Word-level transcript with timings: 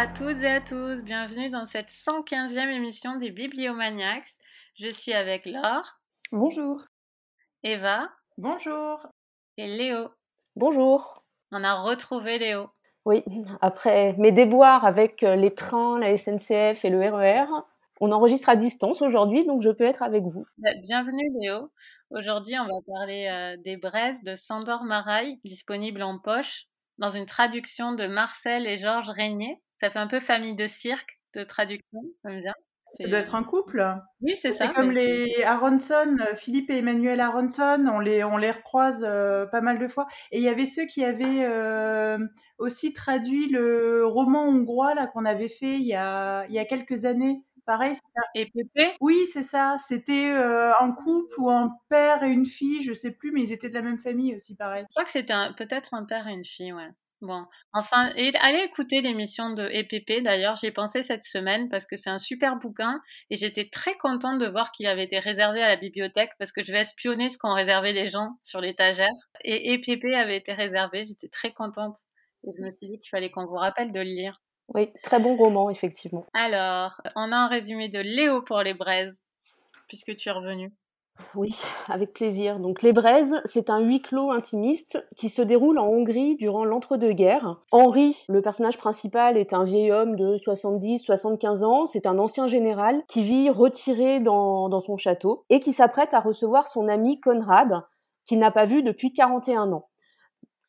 à 0.00 0.06
toutes 0.06 0.42
et 0.42 0.48
à 0.48 0.62
tous, 0.62 1.02
bienvenue 1.02 1.50
dans 1.50 1.66
cette 1.66 1.90
115e 1.90 2.70
émission 2.70 3.18
des 3.18 3.30
Bibliomaniacs. 3.30 4.28
Je 4.74 4.88
suis 4.88 5.12
avec 5.12 5.44
Laure. 5.44 6.00
Bonjour. 6.32 6.80
Eva. 7.64 8.08
Bonjour. 8.38 9.06
Et 9.58 9.66
Léo. 9.66 10.08
Bonjour. 10.56 11.22
On 11.52 11.62
a 11.62 11.82
retrouvé 11.82 12.38
Léo. 12.38 12.70
Oui, 13.04 13.22
après 13.60 14.14
mes 14.16 14.32
déboires 14.32 14.86
avec 14.86 15.22
euh, 15.22 15.36
les 15.36 15.54
trains, 15.54 15.98
la 15.98 16.16
SNCF 16.16 16.82
et 16.82 16.88
le 16.88 17.00
RER, 17.00 17.42
e 17.42 17.62
on 18.00 18.10
enregistre 18.10 18.48
à 18.48 18.56
distance 18.56 19.02
aujourd'hui, 19.02 19.44
donc 19.44 19.60
je 19.60 19.68
peux 19.68 19.84
être 19.84 20.02
avec 20.02 20.24
vous. 20.24 20.46
Bah, 20.56 20.70
bienvenue 20.82 21.30
Léo. 21.42 21.70
Aujourd'hui, 22.08 22.54
on 22.58 22.64
va 22.64 22.80
parler 22.86 23.28
euh, 23.30 23.62
des 23.62 23.76
braises 23.76 24.22
de 24.22 24.34
Sandor 24.34 24.82
Maraille, 24.82 25.38
disponible 25.44 26.02
en 26.02 26.18
poche, 26.18 26.68
dans 26.96 27.10
une 27.10 27.26
traduction 27.26 27.92
de 27.92 28.06
Marcel 28.06 28.66
et 28.66 28.78
Georges 28.78 29.10
Régnier. 29.10 29.60
Ça 29.80 29.90
fait 29.90 29.98
un 29.98 30.06
peu 30.06 30.20
famille 30.20 30.54
de 30.54 30.66
cirque 30.66 31.20
de 31.34 31.42
traduction, 31.42 32.00
j'aime 32.24 32.42
bien. 32.42 32.54
Ça 32.92 33.06
doit 33.06 33.18
être 33.20 33.34
un 33.34 33.44
couple. 33.44 33.86
Oui, 34.20 34.36
c'est 34.36 34.50
ça. 34.50 34.66
C'est 34.66 34.74
comme 34.74 34.90
les 34.90 35.42
Aronson, 35.44 36.16
euh, 36.20 36.34
Philippe 36.34 36.70
et 36.70 36.78
Emmanuel 36.78 37.20
Aronson, 37.20 37.86
on 37.86 38.00
les, 38.00 38.24
on 38.24 38.36
les 38.36 38.50
recroise 38.50 39.04
euh, 39.08 39.46
pas 39.46 39.60
mal 39.60 39.78
de 39.78 39.86
fois. 39.86 40.06
Et 40.32 40.38
il 40.38 40.42
y 40.42 40.48
avait 40.48 40.66
ceux 40.66 40.86
qui 40.86 41.04
avaient 41.04 41.44
euh, 41.44 42.18
aussi 42.58 42.92
traduit 42.92 43.48
le 43.48 44.04
roman 44.04 44.48
hongrois 44.48 44.94
là 44.94 45.06
qu'on 45.06 45.24
avait 45.24 45.48
fait 45.48 45.76
il 45.76 45.86
y 45.86 45.94
a, 45.94 46.46
il 46.48 46.52
y 46.52 46.58
a 46.58 46.64
quelques 46.64 47.04
années. 47.04 47.42
Pareil, 47.64 47.94
Et 48.34 48.50
Pépé? 48.50 48.96
Oui, 49.00 49.28
c'est 49.32 49.44
ça. 49.44 49.76
C'était 49.78 50.32
un 50.32 50.90
couple 50.90 51.32
ou 51.38 51.50
un 51.50 51.70
père 51.88 52.24
et 52.24 52.28
une 52.28 52.46
fille, 52.46 52.82
je 52.82 52.92
sais 52.92 53.12
plus, 53.12 53.30
mais 53.30 53.42
ils 53.42 53.52
étaient 53.52 53.68
de 53.68 53.74
la 53.74 53.82
même 53.82 53.98
famille 53.98 54.34
aussi, 54.34 54.56
pareil. 54.56 54.84
Je 54.90 54.94
crois 54.94 55.04
que 55.04 55.10
c'était 55.10 55.34
peut-être 55.56 55.94
un 55.94 56.04
père 56.04 56.26
et 56.26 56.32
une 56.32 56.44
fille, 56.44 56.72
ouais. 56.72 56.88
Bon, 57.22 57.44
enfin, 57.74 58.12
et 58.16 58.32
allez 58.40 58.60
écouter 58.60 59.02
l'émission 59.02 59.50
de 59.50 59.64
EPP. 59.64 60.22
D'ailleurs, 60.22 60.56
j'y 60.56 60.66
ai 60.66 60.70
pensé 60.70 61.02
cette 61.02 61.24
semaine 61.24 61.68
parce 61.68 61.84
que 61.84 61.94
c'est 61.96 62.08
un 62.08 62.18
super 62.18 62.56
bouquin 62.56 62.98
et 63.28 63.36
j'étais 63.36 63.68
très 63.68 63.94
contente 63.98 64.38
de 64.38 64.46
voir 64.46 64.72
qu'il 64.72 64.86
avait 64.86 65.04
été 65.04 65.18
réservé 65.18 65.62
à 65.62 65.68
la 65.68 65.76
bibliothèque 65.76 66.30
parce 66.38 66.50
que 66.50 66.64
je 66.64 66.72
vais 66.72 66.80
espionner 66.80 67.28
ce 67.28 67.36
qu'ont 67.36 67.52
réservé 67.52 67.92
les 67.92 68.08
gens 68.08 68.38
sur 68.42 68.62
l'étagère. 68.62 69.08
Et 69.44 69.74
EPP 69.74 70.14
avait 70.14 70.38
été 70.38 70.54
réservé. 70.54 71.04
J'étais 71.04 71.28
très 71.28 71.52
contente 71.52 71.96
et 72.44 72.52
je 72.56 72.62
me 72.62 72.72
suis 72.72 72.88
dit 72.88 72.98
qu'il 72.98 73.10
fallait 73.10 73.30
qu'on 73.30 73.44
vous 73.44 73.56
rappelle 73.56 73.92
de 73.92 74.00
le 74.00 74.04
lire. 74.04 74.32
Oui, 74.72 74.90
très 75.02 75.18
bon 75.18 75.36
roman, 75.36 75.68
effectivement. 75.68 76.24
Alors, 76.32 77.02
on 77.16 77.32
a 77.32 77.36
un 77.36 77.48
résumé 77.48 77.88
de 77.88 77.98
Léo 77.98 78.40
pour 78.42 78.62
les 78.62 78.74
braises, 78.74 79.20
puisque 79.88 80.14
tu 80.14 80.28
es 80.28 80.32
revenu. 80.32 80.72
Oui, 81.34 81.62
avec 81.88 82.12
plaisir. 82.12 82.58
Donc 82.58 82.82
Les 82.82 82.92
Braises, 82.92 83.40
c'est 83.44 83.70
un 83.70 83.80
huis 83.80 84.02
clos 84.02 84.30
intimiste 84.30 85.04
qui 85.16 85.28
se 85.28 85.42
déroule 85.42 85.78
en 85.78 85.86
Hongrie 85.86 86.36
durant 86.36 86.64
l'entre-deux-guerres. 86.64 87.60
Henri, 87.70 88.24
le 88.28 88.42
personnage 88.42 88.78
principal, 88.78 89.36
est 89.36 89.52
un 89.52 89.64
vieil 89.64 89.92
homme 89.92 90.16
de 90.16 90.36
70-75 90.36 91.64
ans. 91.64 91.86
C'est 91.86 92.06
un 92.06 92.18
ancien 92.18 92.46
général 92.46 93.02
qui 93.08 93.22
vit 93.22 93.50
retiré 93.50 94.20
dans, 94.20 94.68
dans 94.68 94.80
son 94.80 94.96
château 94.96 95.44
et 95.50 95.60
qui 95.60 95.72
s'apprête 95.72 96.14
à 96.14 96.20
recevoir 96.20 96.66
son 96.66 96.88
ami 96.88 97.20
Conrad, 97.20 97.82
qu'il 98.26 98.38
n'a 98.38 98.50
pas 98.50 98.64
vu 98.64 98.82
depuis 98.82 99.12
41 99.12 99.72
ans. 99.72 99.86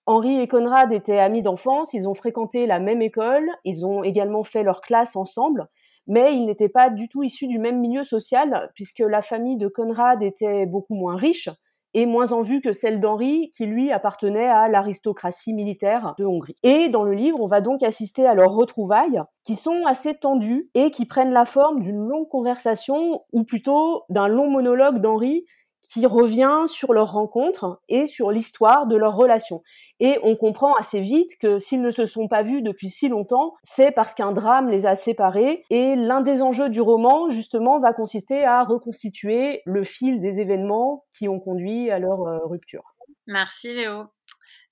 Henri 0.08 0.40
et 0.40 0.48
Conrad 0.48 0.92
étaient 0.92 1.20
amis 1.20 1.44
d'enfance, 1.44 1.94
ils 1.94 2.10
ont 2.10 2.14
fréquenté 2.14 2.66
la 2.66 2.80
même 2.80 3.02
école, 3.02 3.48
ils 3.64 3.86
ont 3.86 4.04
également 4.04 4.44
fait 4.44 4.64
leur 4.64 4.82
classe 4.82 5.16
ensemble, 5.16 5.68
mais 6.08 6.36
ils 6.36 6.46
n'étaient 6.46 6.70
pas 6.70 6.90
du 6.90 7.08
tout 7.10 7.24
issus 7.24 7.48
du 7.48 7.60
même 7.60 7.80
milieu 7.80 8.04
social, 8.04 8.70
puisque 8.76 9.00
la 9.00 9.22
famille 9.22 9.58
de 9.58 9.68
Conrad 9.68 10.22
était 10.24 10.66
beaucoup 10.66 10.96
moins 10.96 11.16
riche 11.16 11.50
et 11.94 12.06
moins 12.06 12.32
en 12.32 12.42
vue 12.42 12.62
que 12.62 12.74
celle 12.74 13.00
d'Henri, 13.00 13.52
qui 13.52 13.66
lui 13.66 13.92
appartenait 13.92 14.48
à 14.48 14.70
l'aristocratie 14.70 15.54
militaire 15.54 16.14
de 16.18 16.26
Hongrie. 16.26 16.56
Et 16.64 16.90
dans 16.90 17.04
le 17.04 17.14
livre, 17.14 17.42
on 17.42 17.48
va 17.48 17.60
donc 17.60 17.84
assister 17.84 18.26
à 18.26 18.34
leurs 18.34 18.54
retrouvailles, 18.54 19.22
qui 19.44 19.56
sont 19.56 19.86
assez 19.86 20.14
tendues 20.14 20.70
et 20.74 20.92
qui 20.92 21.06
prennent 21.06 21.34
la 21.34 21.46
forme 21.46 21.82
d'une 21.82 22.08
longue 22.08 22.30
conversation, 22.30 23.24
ou 23.34 23.44
plutôt 23.44 24.04
d'un 24.10 24.28
long 24.28 24.50
monologue 24.50 25.00
d'Henri, 25.00 25.46
qui 25.82 26.06
revient 26.06 26.64
sur 26.68 26.94
leur 26.94 27.12
rencontre 27.12 27.82
et 27.90 28.06
sur 28.06 28.32
l'histoire 28.32 28.88
de 28.88 28.96
leur 28.96 29.16
relation. 29.16 29.64
Et 30.00 30.18
on 30.24 30.36
comprend 30.36 30.76
assez 30.76 31.02
vite 31.02 31.38
que 31.40 31.60
s'ils 31.60 31.82
ne 31.82 31.92
se 31.92 32.06
sont 32.06 32.28
pas 32.28 32.44
vus 32.44 32.62
depuis 32.62 32.90
si 32.90 33.10
longtemps, 33.10 33.56
c'est 33.64 33.92
parce 33.92 34.14
qu'un 34.14 34.32
drame 34.32 34.70
les 34.70 34.86
a 34.86 34.96
séparés. 34.96 35.64
Et 35.70 35.96
l'un 35.96 36.22
des 36.22 36.42
enjeux 36.42 36.70
du 36.70 36.82
roman, 36.82 37.30
justement, 37.30 37.80
va 37.80 37.94
consister 37.94 38.44
à 38.44 38.64
reconstituer 38.64 39.62
le 39.66 39.84
fil 39.84 40.20
des 40.20 40.40
événements 40.40 41.06
qui 41.18 41.28
ont 41.28 41.40
conduit 41.40 41.90
à 41.92 42.00
leur 42.00 42.22
euh, 42.28 42.40
rupture. 42.46 42.96
Merci 43.28 43.74
Léo. 43.74 44.06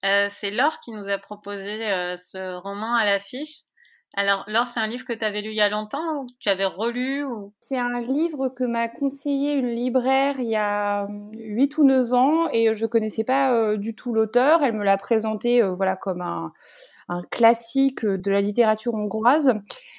Euh, 0.05 0.27
c'est 0.29 0.51
Laure 0.51 0.79
qui 0.79 0.91
nous 0.91 1.09
a 1.09 1.17
proposé 1.17 1.91
euh, 1.91 2.15
ce 2.15 2.55
roman 2.57 2.95
à 2.95 3.05
l'affiche. 3.05 3.68
Alors, 4.15 4.43
Laure, 4.47 4.67
c'est 4.67 4.79
un 4.79 4.87
livre 4.87 5.05
que 5.05 5.13
tu 5.13 5.23
avais 5.23 5.41
lu 5.41 5.49
il 5.49 5.55
y 5.55 5.61
a 5.61 5.69
longtemps 5.69 6.23
ou 6.23 6.27
tu 6.39 6.49
avais 6.49 6.65
relu 6.65 7.23
ou... 7.23 7.53
C'est 7.59 7.77
un 7.77 8.01
livre 8.01 8.49
que 8.49 8.63
m'a 8.63 8.89
conseillé 8.89 9.53
une 9.53 9.69
libraire 9.69 10.39
il 10.39 10.49
y 10.49 10.55
a 10.55 11.07
8 11.37 11.77
ou 11.77 11.85
9 11.85 12.13
ans 12.13 12.49
et 12.51 12.73
je 12.73 12.85
connaissais 12.87 13.23
pas 13.23 13.53
euh, 13.53 13.77
du 13.77 13.95
tout 13.95 14.13
l'auteur. 14.13 14.63
Elle 14.63 14.73
me 14.73 14.83
l'a 14.83 14.97
présenté 14.97 15.61
euh, 15.61 15.71
voilà 15.71 15.95
comme 15.95 16.21
un, 16.21 16.51
un 17.09 17.23
classique 17.23 18.05
de 18.05 18.31
la 18.31 18.39
littérature 18.39 18.93
hongroise. 18.93 19.53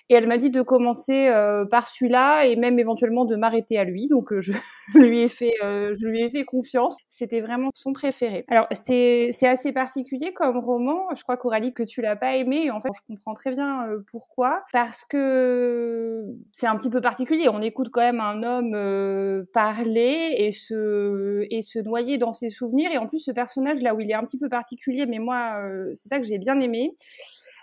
Et 0.09 0.15
elle 0.15 0.27
m'a 0.27 0.39
dit 0.39 0.51
de 0.51 0.63
commencer 0.63 1.29
euh, 1.29 1.65
par 1.65 1.89
celui-là 1.89 2.47
et 2.47 2.57
même 2.57 2.79
éventuellement 2.79 3.25
de 3.25 3.37
m'arrêter 3.37 3.79
à 3.79 3.85
lui. 3.85 4.07
Donc 4.07 4.33
euh, 4.33 4.41
je 4.41 4.53
lui 4.95 5.21
ai 5.21 5.29
fait, 5.29 5.55
euh, 5.63 5.95
je 6.01 6.07
lui 6.07 6.23
ai 6.23 6.31
fait 6.31 6.45
confiance. 6.45 6.99
C'était 7.09 7.41
vraiment 7.41 7.71
son 7.75 7.93
préféré. 7.93 8.45
Alors 8.49 8.67
c'est 8.73 9.31
assez 9.43 9.73
particulier 9.73 10.33
comme 10.33 10.59
roman. 10.59 11.07
Je 11.15 11.23
crois 11.23 11.37
qu'Aurélie 11.37 11.73
que 11.73 11.83
tu 11.83 12.01
l'as 12.01 12.17
pas 12.17 12.37
aimé. 12.37 12.71
En 12.71 12.81
fait, 12.81 12.91
je 12.95 13.01
comprends 13.07 13.35
très 13.35 13.53
bien 13.53 13.87
pourquoi. 14.11 14.63
Parce 14.73 15.05
que 15.05 16.25
c'est 16.53 16.67
un 16.67 16.77
petit 16.77 16.91
peu 16.91 17.01
particulier. 17.01 17.49
On 17.49 17.61
écoute 17.61 17.91
quand 17.93 18.01
même 18.01 18.21
un 18.21 18.43
homme 18.43 19.47
parler 19.53 20.35
et 20.39 20.53
se 20.53 21.47
et 21.51 21.63
se 21.63 21.79
noyer 21.81 22.19
dans 22.19 22.33
ses 22.33 22.51
souvenirs. 22.51 22.91
Et 22.93 22.99
en 22.99 23.07
plus, 23.07 23.19
ce 23.19 23.33
personnage 23.33 23.83
là 23.83 23.95
où 23.95 24.01
il 24.01 24.11
est 24.11 24.15
un 24.15 24.25
petit 24.25 24.39
peu 24.39 24.49
particulier, 24.49 25.07
mais 25.07 25.19
moi 25.19 25.61
c'est 25.95 26.09
ça 26.09 26.19
que 26.19 26.27
j'ai 26.27 26.39
bien 26.39 26.59
aimé 26.61 26.95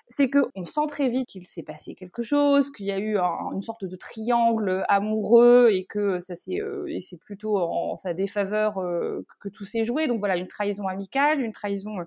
c'est 0.10 0.30
que 0.30 0.40
on 0.56 0.64
sent 0.64 0.88
très 0.88 1.10
vite 1.10 1.28
qu'il 1.28 1.46
s'est 1.46 1.64
passé 1.64 1.94
quelque 1.94 2.22
chose, 2.22 2.72
qu'il 2.72 2.86
y 2.86 2.92
a 2.92 3.00
eu 3.00 3.18
une 3.18 3.62
sorte 3.62 3.86
de 3.86 3.96
triangle 3.96 4.86
amoureux 4.88 5.70
et 5.72 5.86
que 5.86 6.20
ça 6.22 6.36
c'est 6.36 6.62
euh, 6.62 6.86
c'est 7.02 7.20
plutôt 7.20 7.58
en, 7.58 7.96
sa 7.98 8.14
défaveur 8.14 8.78
euh, 8.78 9.26
que, 9.40 9.50
tout 9.50 9.66
s'est 9.66 9.84
joué. 9.84 10.08
Donc 10.08 10.20
voilà, 10.20 10.38
une 10.38 10.48
trahison 10.48 10.88
amicale, 10.88 11.42
une 11.42 11.52
trahison 11.52 12.00
euh, 12.00 12.06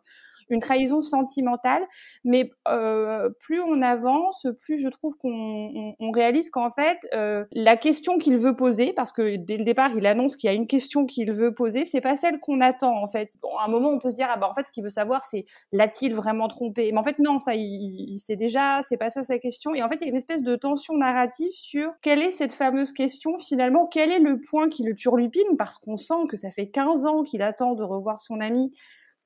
une 0.51 0.61
trahison 0.61 1.01
sentimentale. 1.01 1.87
Mais 2.25 2.51
euh, 2.69 3.31
plus 3.41 3.61
on 3.61 3.83
avance, 3.83 4.47
plus 4.63 4.79
je 4.79 4.89
trouve 4.89 5.17
qu'on 5.17 5.95
on, 5.99 6.11
réalise 6.11 6.51
qu'en 6.51 6.71
fait, 6.71 6.99
euh, 7.15 7.45
la 7.53 7.77
question 7.77 8.19
qu'il 8.19 8.37
veut 8.37 8.57
poser, 8.57 8.93
parce 8.93 9.13
que 9.13 9.37
dès 9.37 9.57
le 9.57 9.65
départ, 9.65 9.93
il 9.97 10.07
annonce 10.07 10.37
qu'il 10.37 10.49
y 10.49 10.51
a 10.51 10.57
une 10.57 10.67
question 10.67 11.07
qu'il 11.07 11.33
veut 11.33 11.55
poser, 11.55 11.85
c'est 11.85 12.01
pas 12.01 12.17
celle 12.17 12.41
qu'on 12.41 12.61
attend 12.61 13.01
en 13.03 13.07
fait. 13.07 13.37
Bon, 13.43 13.51
à 13.59 13.67
un 13.67 13.69
moment, 13.69 13.91
on 13.91 13.99
peut 13.99 14.11
se 14.11 14.17
dire 14.17 14.29
ah 14.31 14.37
bah 14.37 14.49
en 14.49 14.55
fait, 14.55 14.65
ce 14.65 14.73
qu'il 14.73 14.83
veut 14.83 14.89
savoir, 14.91 15.25
c'est 15.25 15.45
l'a-t-il 15.73 16.15
vraiment 16.15 16.49
trompé? 16.49 16.91
Mais 16.93 16.99
en 16.99 17.05
fait, 17.05 17.19
non, 17.19 17.39
ça, 17.39 17.55
il, 17.55 18.11
il 18.11 18.19
sait 18.19 18.37
déjà, 18.37 18.81
c'est 18.83 18.97
pas 18.97 19.11
ça 19.11 19.23
sa 19.23 19.39
question. 19.39 19.75
Et 19.75 19.83
en 19.83 19.89
fait, 19.89 19.97
il 19.97 20.03
y 20.03 20.05
a 20.07 20.09
une 20.09 20.17
espèce 20.17 20.43
de 20.43 20.57
tension 20.57 20.97
narrative 20.97 21.51
sur 21.51 21.93
quelle 22.03 22.23
est 22.23 22.31
cette 22.31 22.53
fameuse 22.53 22.93
question 22.93 23.39
finalement, 23.39 23.87
quel 23.87 24.11
est 24.11 24.19
le 24.19 24.41
point 24.41 24.69
qui 24.69 24.83
le 24.83 24.95
turlupine, 24.95 25.57
parce 25.59 25.79
qu'on 25.79 25.97
sent 25.97 26.27
que 26.29 26.37
ça 26.37 26.51
fait 26.51 26.69
15 26.69 27.07
ans 27.07 27.23
qu'il 27.23 27.43
attend 27.43 27.75
de 27.75 27.83
revoir 27.83 28.21
son 28.21 28.41
ami 28.41 28.73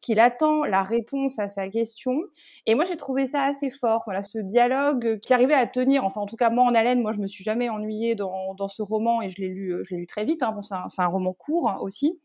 qu'il 0.05 0.21
attend 0.21 0.65
la 0.65 0.83
réponse 0.83 1.39
à 1.39 1.49
sa 1.49 1.69
question. 1.69 2.21
Et 2.67 2.75
moi, 2.75 2.85
j'ai 2.85 2.97
trouvé 2.97 3.25
ça 3.25 3.45
assez 3.45 3.71
fort. 3.71 4.03
Voilà, 4.05 4.21
ce 4.21 4.39
dialogue 4.39 5.19
qui 5.21 5.33
arrivait 5.33 5.55
à 5.55 5.67
tenir, 5.67 6.05
enfin, 6.05 6.21
en 6.21 6.27
tout 6.27 6.37
cas, 6.37 6.51
moi, 6.51 6.65
en 6.65 6.75
haleine, 6.75 7.01
moi, 7.01 7.13
je 7.13 7.21
me 7.21 7.27
suis 7.27 7.43
jamais 7.43 7.71
ennuyée 7.71 8.15
dans, 8.15 8.55
dans 8.55 8.69
ce 8.69 8.83
roman 8.83 9.23
et 9.23 9.31
je 9.31 9.41
l'ai 9.41 9.49
lu, 9.49 9.77
je 9.83 9.95
l'ai 9.95 10.01
lu 10.03 10.07
très 10.07 10.25
vite. 10.25 10.43
Hein. 10.43 10.53
Bon, 10.53 10.61
c'est 10.63 10.75
un, 10.75 11.07
roman 11.07 11.33
court 11.33 11.71
hein, 11.71 11.79
aussi. 11.81 12.21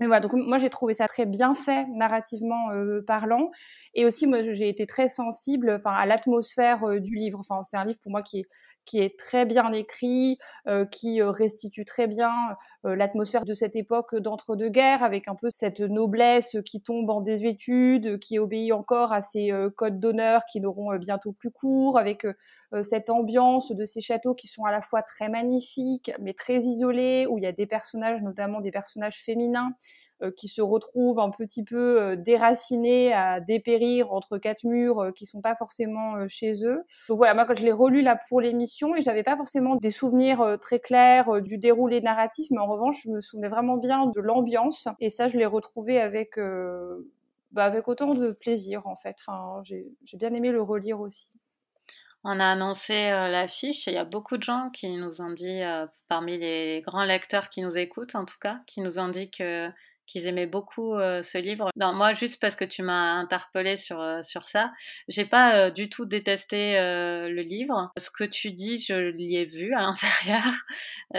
Mais 0.00 0.06
voilà, 0.06 0.20
donc 0.20 0.32
moi 0.32 0.58
j'ai 0.58 0.70
trouvé 0.70 0.92
ça 0.92 1.06
très 1.06 1.24
bien 1.24 1.54
fait 1.54 1.86
narrativement 1.86 2.72
euh, 2.72 3.00
parlant, 3.06 3.52
et 3.94 4.04
aussi 4.04 4.26
moi 4.26 4.42
j'ai 4.42 4.68
été 4.68 4.88
très 4.88 5.06
sensible, 5.06 5.78
enfin 5.78 5.94
à 5.94 6.04
l'atmosphère 6.04 6.82
euh, 6.82 6.98
du 6.98 7.14
livre. 7.14 7.38
Enfin 7.38 7.62
c'est 7.62 7.76
un 7.76 7.84
livre 7.84 8.00
pour 8.00 8.10
moi 8.10 8.22
qui 8.22 8.40
est 8.40 8.44
qui 8.84 9.00
est 9.00 9.18
très 9.18 9.44
bien 9.44 9.72
écrit, 9.72 10.38
euh, 10.66 10.84
qui 10.84 11.20
euh, 11.20 11.30
restitue 11.30 11.84
très 11.84 12.06
bien 12.06 12.32
euh, 12.84 12.96
l'atmosphère 12.96 13.44
de 13.44 13.54
cette 13.54 13.76
époque 13.76 14.14
d'entre-deux-guerres, 14.16 15.02
avec 15.02 15.28
un 15.28 15.34
peu 15.34 15.48
cette 15.50 15.80
noblesse 15.80 16.56
qui 16.64 16.80
tombe 16.80 17.10
en 17.10 17.20
désuétude, 17.20 18.18
qui 18.18 18.38
obéit 18.38 18.72
encore 18.72 19.12
à 19.12 19.22
ces 19.22 19.52
codes 19.76 20.00
d'honneur 20.00 20.42
qui 20.50 20.60
n'auront 20.60 20.94
bientôt 20.96 21.32
plus 21.32 21.50
cours, 21.50 21.98
avec 21.98 22.26
cette 22.82 23.10
ambiance 23.10 23.72
de 23.72 23.84
ces 23.84 24.00
châteaux 24.00 24.34
qui 24.34 24.46
sont 24.46 24.64
à 24.64 24.72
la 24.72 24.82
fois 24.82 25.02
très 25.02 25.28
magnifiques, 25.28 26.12
mais 26.20 26.34
très 26.34 26.58
isolés, 26.58 27.26
où 27.28 27.38
il 27.38 27.44
y 27.44 27.46
a 27.46 27.52
des 27.52 27.66
personnages, 27.66 28.22
notamment 28.22 28.60
des 28.60 28.70
personnages 28.70 29.22
féminins, 29.22 29.74
qui 30.30 30.48
se 30.48 30.62
retrouvent 30.62 31.20
un 31.20 31.30
petit 31.30 31.64
peu 31.64 32.00
euh, 32.00 32.16
déracinés 32.16 33.12
à 33.12 33.40
dépérir 33.40 34.12
entre 34.12 34.38
quatre 34.38 34.64
murs 34.64 35.00
euh, 35.00 35.10
qui 35.12 35.26
sont 35.26 35.40
pas 35.40 35.54
forcément 35.54 36.26
chez 36.28 36.64
eux. 36.64 36.82
Donc 37.08 37.18
voilà, 37.18 37.34
moi 37.34 37.44
quand 37.44 37.54
je 37.54 37.64
l'ai 37.64 37.72
relu 37.72 38.02
là 38.02 38.18
pour 38.28 38.40
l'émission 38.40 38.94
et 38.94 39.02
j'avais 39.02 39.22
pas 39.22 39.36
forcément 39.36 39.76
des 39.76 39.90
souvenirs 39.90 40.56
très 40.60 40.78
clairs 40.78 41.42
du 41.42 41.58
déroulé 41.58 42.00
narratif, 42.00 42.48
mais 42.50 42.58
en 42.58 42.66
revanche 42.66 43.02
je 43.04 43.10
me 43.10 43.20
souvenais 43.20 43.48
vraiment 43.48 43.76
bien 43.76 44.06
de 44.06 44.20
l'ambiance 44.20 44.88
et 45.00 45.10
ça 45.10 45.28
je 45.28 45.38
l'ai 45.38 45.46
retrouvé 45.46 46.00
avec 46.00 46.38
bah, 47.52 47.64
avec 47.64 47.88
autant 47.88 48.14
de 48.14 48.32
plaisir 48.32 48.86
en 48.86 48.96
fait. 48.96 49.16
Enfin, 49.26 49.62
j'ai 49.64 50.16
bien 50.16 50.32
aimé 50.32 50.50
le 50.50 50.62
relire 50.62 51.00
aussi. 51.00 51.30
on 52.24 52.40
a 52.40 52.46
annoncé 52.46 53.10
l'affiche 53.10 53.86
et 53.88 53.92
il 53.92 53.94
y 53.94 53.98
a 53.98 54.04
beaucoup 54.04 54.36
de 54.36 54.42
gens 54.42 54.70
qui 54.72 54.88
nous 54.96 55.20
ont 55.20 55.32
dit, 55.32 55.60
parmi 56.08 56.38
les 56.38 56.82
grands 56.84 57.04
lecteurs 57.04 57.50
qui 57.50 57.62
nous 57.62 57.78
écoutent 57.78 58.14
en 58.14 58.24
tout 58.24 58.38
cas, 58.40 58.60
qui 58.66 58.80
nous 58.80 58.98
ont 58.98 59.08
dit 59.08 59.30
que 59.30 59.70
qu'ils 60.06 60.26
aimaient 60.26 60.46
beaucoup 60.46 60.94
euh, 60.94 61.22
ce 61.22 61.38
livre. 61.38 61.70
Non, 61.76 61.92
moi, 61.92 62.14
juste 62.14 62.40
parce 62.40 62.56
que 62.56 62.64
tu 62.64 62.82
m'as 62.82 63.12
interpellé 63.14 63.76
sur, 63.76 64.00
euh, 64.00 64.22
sur 64.22 64.46
ça, 64.46 64.72
j'ai 65.08 65.24
pas 65.24 65.56
euh, 65.56 65.70
du 65.70 65.88
tout 65.88 66.04
détesté 66.04 66.74
le 66.74 67.42
livre. 67.42 67.92
Ce 67.96 68.10
que 68.10 68.24
tu 68.24 68.52
dis, 68.52 68.78
je 68.78 68.94
l'y 68.94 69.36
ai 69.36 69.44
vu 69.44 69.74
à 69.74 69.80
l'intérieur. 69.82 70.52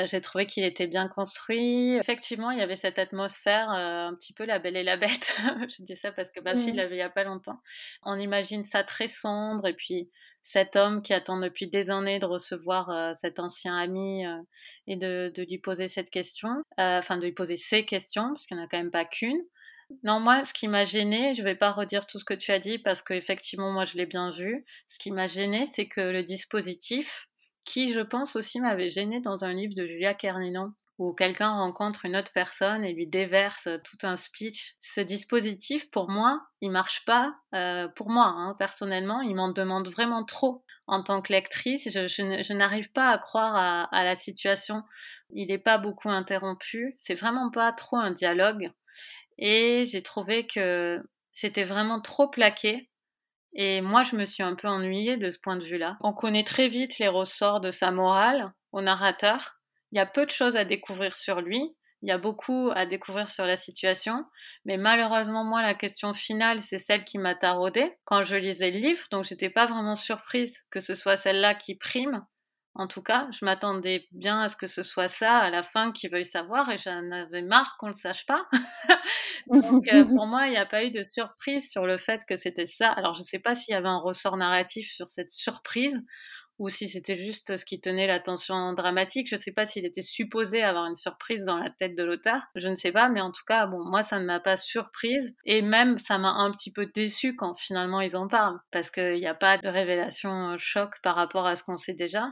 j'ai 0.05 0.21
trouvé 0.21 0.45
qu'il 0.45 0.63
était 0.63 0.87
bien 0.87 1.07
construit. 1.07 1.95
Effectivement, 1.97 2.51
il 2.51 2.59
y 2.59 2.61
avait 2.61 2.75
cette 2.75 2.99
atmosphère 2.99 3.69
un 3.69 4.13
petit 4.15 4.33
peu 4.33 4.45
la 4.45 4.59
belle 4.59 4.77
et 4.77 4.83
la 4.83 4.97
bête. 4.97 5.37
je 5.69 5.83
dis 5.83 5.95
ça 5.95 6.11
parce 6.11 6.31
que 6.31 6.39
ma 6.39 6.55
fille 6.55 6.73
mmh. 6.73 6.77
l'avait 6.77 6.95
il 6.95 6.99
y 6.99 7.01
a 7.01 7.09
pas 7.09 7.23
longtemps. 7.23 7.59
On 8.03 8.19
imagine 8.19 8.63
ça 8.63 8.83
très 8.83 9.07
sombre 9.07 9.67
et 9.67 9.73
puis 9.73 10.09
cet 10.45 10.75
homme 10.75 11.01
qui 11.01 11.11
attend 11.11 11.39
depuis 11.39 11.67
des 11.67 11.89
années 11.89 12.19
de 12.19 12.27
recevoir 12.27 12.91
euh, 12.91 13.13
cet 13.13 13.39
ancien 13.39 13.75
ami 13.75 14.27
euh, 14.27 14.39
et 14.85 14.95
de, 14.95 15.33
lui 15.49 15.57
poser 15.57 15.87
cette 15.87 16.11
question, 16.11 16.51
euh, 16.79 16.99
enfin 16.99 17.17
de 17.17 17.23
lui 17.23 17.31
poser 17.31 17.57
ces 17.57 17.83
questions, 17.83 18.27
parce 18.27 18.45
qu'il 18.45 18.55
n'y 18.55 18.61
en 18.61 18.65
a 18.65 18.67
quand 18.69 18.77
même 18.77 18.91
pas 18.91 19.05
qu'une. 19.05 19.41
Non, 20.03 20.19
moi, 20.19 20.43
ce 20.45 20.53
qui 20.53 20.67
m'a 20.67 20.83
gêné, 20.83 21.33
je 21.33 21.41
ne 21.41 21.45
vais 21.47 21.55
pas 21.55 21.71
redire 21.71 22.05
tout 22.05 22.19
ce 22.19 22.25
que 22.25 22.35
tu 22.35 22.51
as 22.51 22.59
dit 22.59 22.77
parce 22.77 23.01
qu'effectivement, 23.01 23.71
moi, 23.71 23.85
je 23.85 23.97
l'ai 23.97 24.05
bien 24.05 24.29
vu. 24.29 24.65
Ce 24.85 24.99
qui 24.99 25.09
m'a 25.09 25.25
gêné, 25.25 25.65
c'est 25.65 25.87
que 25.87 26.01
le 26.01 26.21
dispositif, 26.21 27.27
qui, 27.63 27.91
je 27.91 28.01
pense, 28.01 28.35
aussi 28.35 28.59
m'avait 28.59 28.89
gêné 28.89 29.21
dans 29.21 29.45
un 29.45 29.53
livre 29.53 29.73
de 29.73 29.87
Julia 29.87 30.13
Kerninon, 30.13 30.73
où 30.97 31.13
quelqu'un 31.13 31.49
rencontre 31.49 32.05
une 32.05 32.15
autre 32.15 32.31
personne 32.33 32.85
et 32.85 32.93
lui 32.93 33.07
déverse 33.07 33.67
tout 33.83 33.97
un 34.03 34.15
speech. 34.15 34.75
Ce 34.79 35.01
dispositif, 35.01 35.89
pour 35.91 36.09
moi, 36.09 36.41
il 36.61 36.71
marche 36.71 37.03
pas. 37.05 37.35
Euh, 37.53 37.87
pour 37.89 38.09
moi, 38.09 38.27
hein, 38.27 38.55
personnellement, 38.57 39.21
il 39.21 39.35
m'en 39.35 39.49
demande 39.49 39.89
vraiment 39.89 40.23
trop. 40.23 40.63
En 40.87 41.01
tant 41.01 41.21
que 41.21 41.33
lectrice, 41.33 41.89
je, 41.91 42.53
n'arrive 42.53 42.91
pas 42.91 43.09
à 43.09 43.17
croire 43.17 43.87
à, 43.91 44.03
la 44.03 44.15
situation. 44.15 44.83
Il 45.31 45.47
n'est 45.47 45.57
pas 45.57 45.79
beaucoup 45.79 46.09
interrompu. 46.09 46.93
C'est 46.97 47.15
vraiment 47.15 47.49
pas 47.49 47.71
trop 47.73 47.97
un 47.97 48.11
dialogue. 48.11 48.71
Et 49.37 49.83
j'ai 49.85 50.03
trouvé 50.03 50.45
que 50.45 51.01
c'était 51.31 51.63
vraiment 51.63 51.99
trop 52.01 52.29
plaqué. 52.29 52.89
Et 53.53 53.81
moi, 53.81 54.03
je 54.03 54.15
me 54.15 54.25
suis 54.25 54.43
un 54.43 54.55
peu 54.55 54.67
ennuyée 54.67 55.15
de 55.15 55.29
ce 55.29 55.39
point 55.39 55.57
de 55.57 55.63
vue-là. 55.63 55.97
On 56.01 56.13
connaît 56.13 56.43
très 56.43 56.67
vite 56.67 56.99
les 56.99 57.07
ressorts 57.07 57.61
de 57.61 57.71
sa 57.71 57.91
morale 57.91 58.53
au 58.71 58.81
narrateur 58.81 59.59
il 59.95 59.97
y 59.97 60.01
a 60.01 60.05
peu 60.05 60.25
de 60.25 60.31
choses 60.31 60.57
à 60.57 60.65
découvrir 60.65 61.15
sur 61.15 61.39
lui. 61.39 61.73
Il 62.01 62.09
y 62.09 62.11
a 62.11 62.17
beaucoup 62.17 62.69
à 62.75 62.85
découvrir 62.85 63.31
sur 63.31 63.45
la 63.45 63.55
situation, 63.55 64.25
mais 64.65 64.75
malheureusement, 64.75 65.45
moi, 65.45 65.61
la 65.61 65.73
question 65.73 66.11
finale, 66.11 66.59
c'est 66.59 66.77
celle 66.77 67.05
qui 67.05 67.17
m'a 67.17 67.33
taraudée 67.33 67.93
quand 68.03 68.21
je 68.21 68.35
lisais 68.35 68.71
le 68.71 68.79
livre, 68.79 69.05
donc 69.09 69.23
j'étais 69.23 69.49
pas 69.49 69.65
vraiment 69.65 69.95
surprise 69.95 70.67
que 70.69 70.81
ce 70.81 70.95
soit 70.95 71.15
celle-là 71.15 71.55
qui 71.55 71.75
prime. 71.75 72.25
En 72.73 72.87
tout 72.87 73.01
cas, 73.01 73.29
je 73.31 73.45
m'attendais 73.45 74.05
bien 74.11 74.41
à 74.41 74.49
ce 74.49 74.57
que 74.57 74.67
ce 74.67 74.83
soit 74.83 75.07
ça 75.07 75.37
à 75.37 75.49
la 75.49 75.63
fin 75.63 75.93
qui 75.93 76.09
veuille 76.09 76.25
savoir 76.25 76.69
et 76.69 76.77
j'en 76.77 77.09
avais 77.11 77.41
marre 77.41 77.77
qu'on 77.79 77.87
ne 77.87 77.91
le 77.93 77.97
sache 77.97 78.25
pas. 78.25 78.45
Donc 79.47 79.87
euh, 79.93 80.03
pour 80.03 80.27
moi, 80.27 80.47
il 80.47 80.51
n'y 80.51 80.57
a 80.57 80.65
pas 80.65 80.83
eu 80.83 80.91
de 80.91 81.01
surprise 81.03 81.71
sur 81.71 81.85
le 81.85 81.95
fait 81.95 82.25
que 82.27 82.35
c'était 82.35 82.65
ça. 82.65 82.89
Alors 82.89 83.13
je 83.13 83.21
ne 83.21 83.25
sais 83.25 83.39
pas 83.39 83.55
s'il 83.55 83.71
y 83.71 83.77
avait 83.77 83.87
un 83.87 83.99
ressort 83.99 84.35
narratif 84.35 84.91
sur 84.91 85.07
cette 85.07 85.29
surprise 85.29 86.03
ou 86.57 86.69
si 86.69 86.87
c'était 86.87 87.17
juste 87.17 87.57
ce 87.57 87.65
qui 87.65 87.81
tenait 87.81 88.07
l'attention 88.07 88.73
dramatique. 88.73 89.27
Je 89.29 89.35
ne 89.35 89.39
sais 89.39 89.53
pas 89.53 89.65
s'il 89.65 89.85
était 89.85 90.01
supposé 90.01 90.63
avoir 90.63 90.85
une 90.85 90.95
surprise 90.95 91.43
dans 91.43 91.57
la 91.57 91.69
tête 91.69 91.95
de 91.95 92.03
l'auteur. 92.03 92.41
Je 92.55 92.69
ne 92.69 92.75
sais 92.75 92.91
pas, 92.91 93.09
mais 93.09 93.21
en 93.21 93.31
tout 93.31 93.43
cas, 93.45 93.65
bon, 93.65 93.83
moi, 93.83 94.03
ça 94.03 94.19
ne 94.19 94.25
m'a 94.25 94.39
pas 94.39 94.55
surprise. 94.55 95.35
Et 95.45 95.61
même, 95.61 95.97
ça 95.97 96.17
m'a 96.17 96.31
un 96.31 96.51
petit 96.51 96.71
peu 96.71 96.85
déçu 96.85 97.35
quand 97.35 97.55
finalement 97.55 98.01
ils 98.01 98.15
en 98.15 98.27
parlent. 98.27 98.59
Parce 98.71 98.89
qu'il 98.89 99.17
n'y 99.17 99.27
a 99.27 99.35
pas 99.35 99.57
de 99.57 99.67
révélation 99.67 100.51
euh, 100.51 100.57
choc 100.57 100.95
par 101.03 101.15
rapport 101.15 101.45
à 101.45 101.55
ce 101.55 101.63
qu'on 101.63 101.77
sait 101.77 101.93
déjà. 101.93 102.29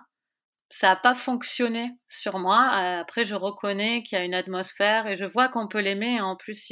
Ça 0.70 0.88
n'a 0.88 0.96
pas 0.96 1.16
fonctionné 1.16 1.92
sur 2.08 2.40
moi. 2.40 2.62
Après, 2.72 3.26
je 3.26 3.36
reconnais 3.36 4.02
qu'il 4.02 4.18
y 4.18 4.22
a 4.22 4.26
une 4.26 4.34
atmosphère 4.34 5.06
et 5.06 5.18
je 5.18 5.26
vois 5.26 5.48
qu'on 5.48 5.68
peut 5.68 5.82
l'aimer. 5.82 6.20
En 6.20 6.36
plus, 6.36 6.72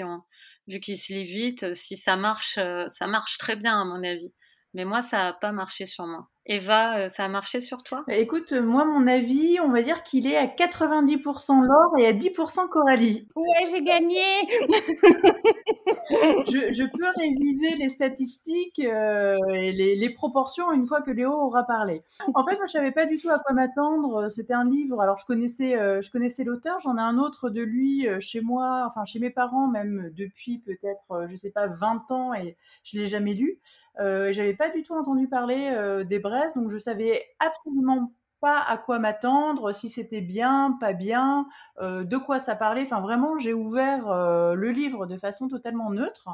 vu 0.68 0.80
qu'il 0.80 0.98
se 0.98 1.14
lit 1.14 1.26
vite, 1.26 1.74
si 1.76 1.98
ça 1.98 2.16
marche, 2.16 2.58
euh, 2.58 2.88
ça 2.88 3.06
marche 3.06 3.38
très 3.38 3.56
bien 3.56 3.80
à 3.80 3.86
mon 3.86 4.04
avis. 4.04 4.34
Mais 4.74 4.86
moi, 4.86 5.02
ça 5.02 5.18
n'a 5.18 5.34
pas 5.34 5.52
marché 5.52 5.86
sur 5.86 6.08
moi. 6.08 6.31
Eva, 6.48 6.98
euh, 6.98 7.08
ça 7.08 7.26
a 7.26 7.28
marché 7.28 7.60
sur 7.60 7.84
toi? 7.84 8.04
Bah, 8.08 8.16
Écoute, 8.16 8.52
euh, 8.52 8.64
moi, 8.64 8.84
mon 8.84 9.06
avis, 9.06 9.60
on 9.64 9.70
va 9.70 9.84
dire 9.84 10.02
qu'il 10.02 10.26
est 10.26 10.38
à 10.38 10.48
90% 10.48 11.62
Laure 11.62 12.00
et 12.00 12.08
à 12.08 12.14
10% 12.14 12.68
Coralie. 12.68 13.28
Ouais, 13.36 13.68
j'ai 13.70 13.84
gagné 13.84 14.20
je, 16.10 16.84
peux 16.84 17.20
réviser 17.20 17.76
les 17.76 17.90
statistiques 17.90 18.80
euh, 18.80 19.38
et 19.50 19.72
les, 19.72 20.10
proportions 20.10 20.72
une 20.72 20.88
fois 20.88 21.02
que 21.02 21.12
Léo 21.12 21.32
aura 21.32 21.64
parlé. 21.64 22.04
En 22.34 22.44
fait, 22.44 22.58
moi, 22.58 22.66
je 22.66 22.72
savais 22.72 22.92
pas 22.92 23.06
du 23.06 23.18
tout 23.20 23.30
à 23.30 23.40
quoi 23.40 23.54
m'attendre. 23.54 24.30
C'était 24.30 24.54
un 24.54 24.68
livre, 24.68 25.00
alors 25.00 25.18
je 25.18 25.26
connaissais, 25.26 25.74
je 26.02 26.12
connaissais 26.12 26.44
l'auteur, 26.44 26.80
j'en 26.80 26.98
ai 26.98 27.02
un 27.02 27.18
autre 27.18 27.50
de 27.50 27.62
lui 27.62 28.08
chez 28.20 28.42
moi, 28.42 28.84
enfin 28.88 29.06
chez 29.06 29.20
mes 29.20 29.30
parents 29.30 29.68
même, 29.68 30.12
depuis 30.16 30.60
peut-être, 30.60 31.28
je 31.30 31.36
sais 31.36 31.52
pas, 31.52 31.68
20 31.68 32.12
ans 32.12 32.34
et 32.34 32.58
je 32.84 32.98
l'ai 32.98 33.08
jamais 33.08 33.34
lu. 33.34 33.60
Euh, 34.00 34.34
J'avais 34.34 34.54
pas 34.54 34.70
du 34.70 34.84
tout 34.84 34.94
entendu 34.94 35.28
parler 35.28 35.70
des 36.08 36.20
donc 36.56 36.70
je 36.70 36.78
savais 36.78 37.24
absolument 37.40 38.14
pas 38.42 38.60
à 38.60 38.78
quoi 38.78 38.98
m'attendre, 38.98 39.72
si 39.72 39.90
c'était 39.90 40.20
bien, 40.20 40.76
pas 40.80 40.94
bien, 40.94 41.48
euh, 41.80 42.04
de 42.04 42.18
quoi 42.18 42.40
ça 42.40 42.56
parlait. 42.56 42.82
Enfin, 42.82 43.00
vraiment, 43.00 43.38
j'ai 43.38 43.54
ouvert 43.54 44.10
euh, 44.10 44.56
le 44.56 44.72
livre 44.72 45.06
de 45.06 45.16
façon 45.16 45.48
totalement 45.48 45.92
neutre. 45.92 46.28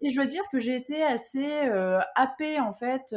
Et 0.00 0.10
je 0.10 0.16
dois 0.16 0.26
dire 0.26 0.42
que 0.50 0.58
j'ai 0.58 0.74
été 0.74 1.02
assez 1.04 1.68
euh, 1.68 2.00
happée, 2.16 2.58
en 2.58 2.72
fait, 2.72 3.14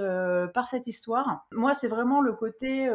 par 0.53 0.67
cette 0.67 0.85
histoire. 0.85 1.45
Moi, 1.51 1.73
c'est 1.73 1.87
vraiment 1.87 2.19
le 2.19 2.33
côté 2.33 2.89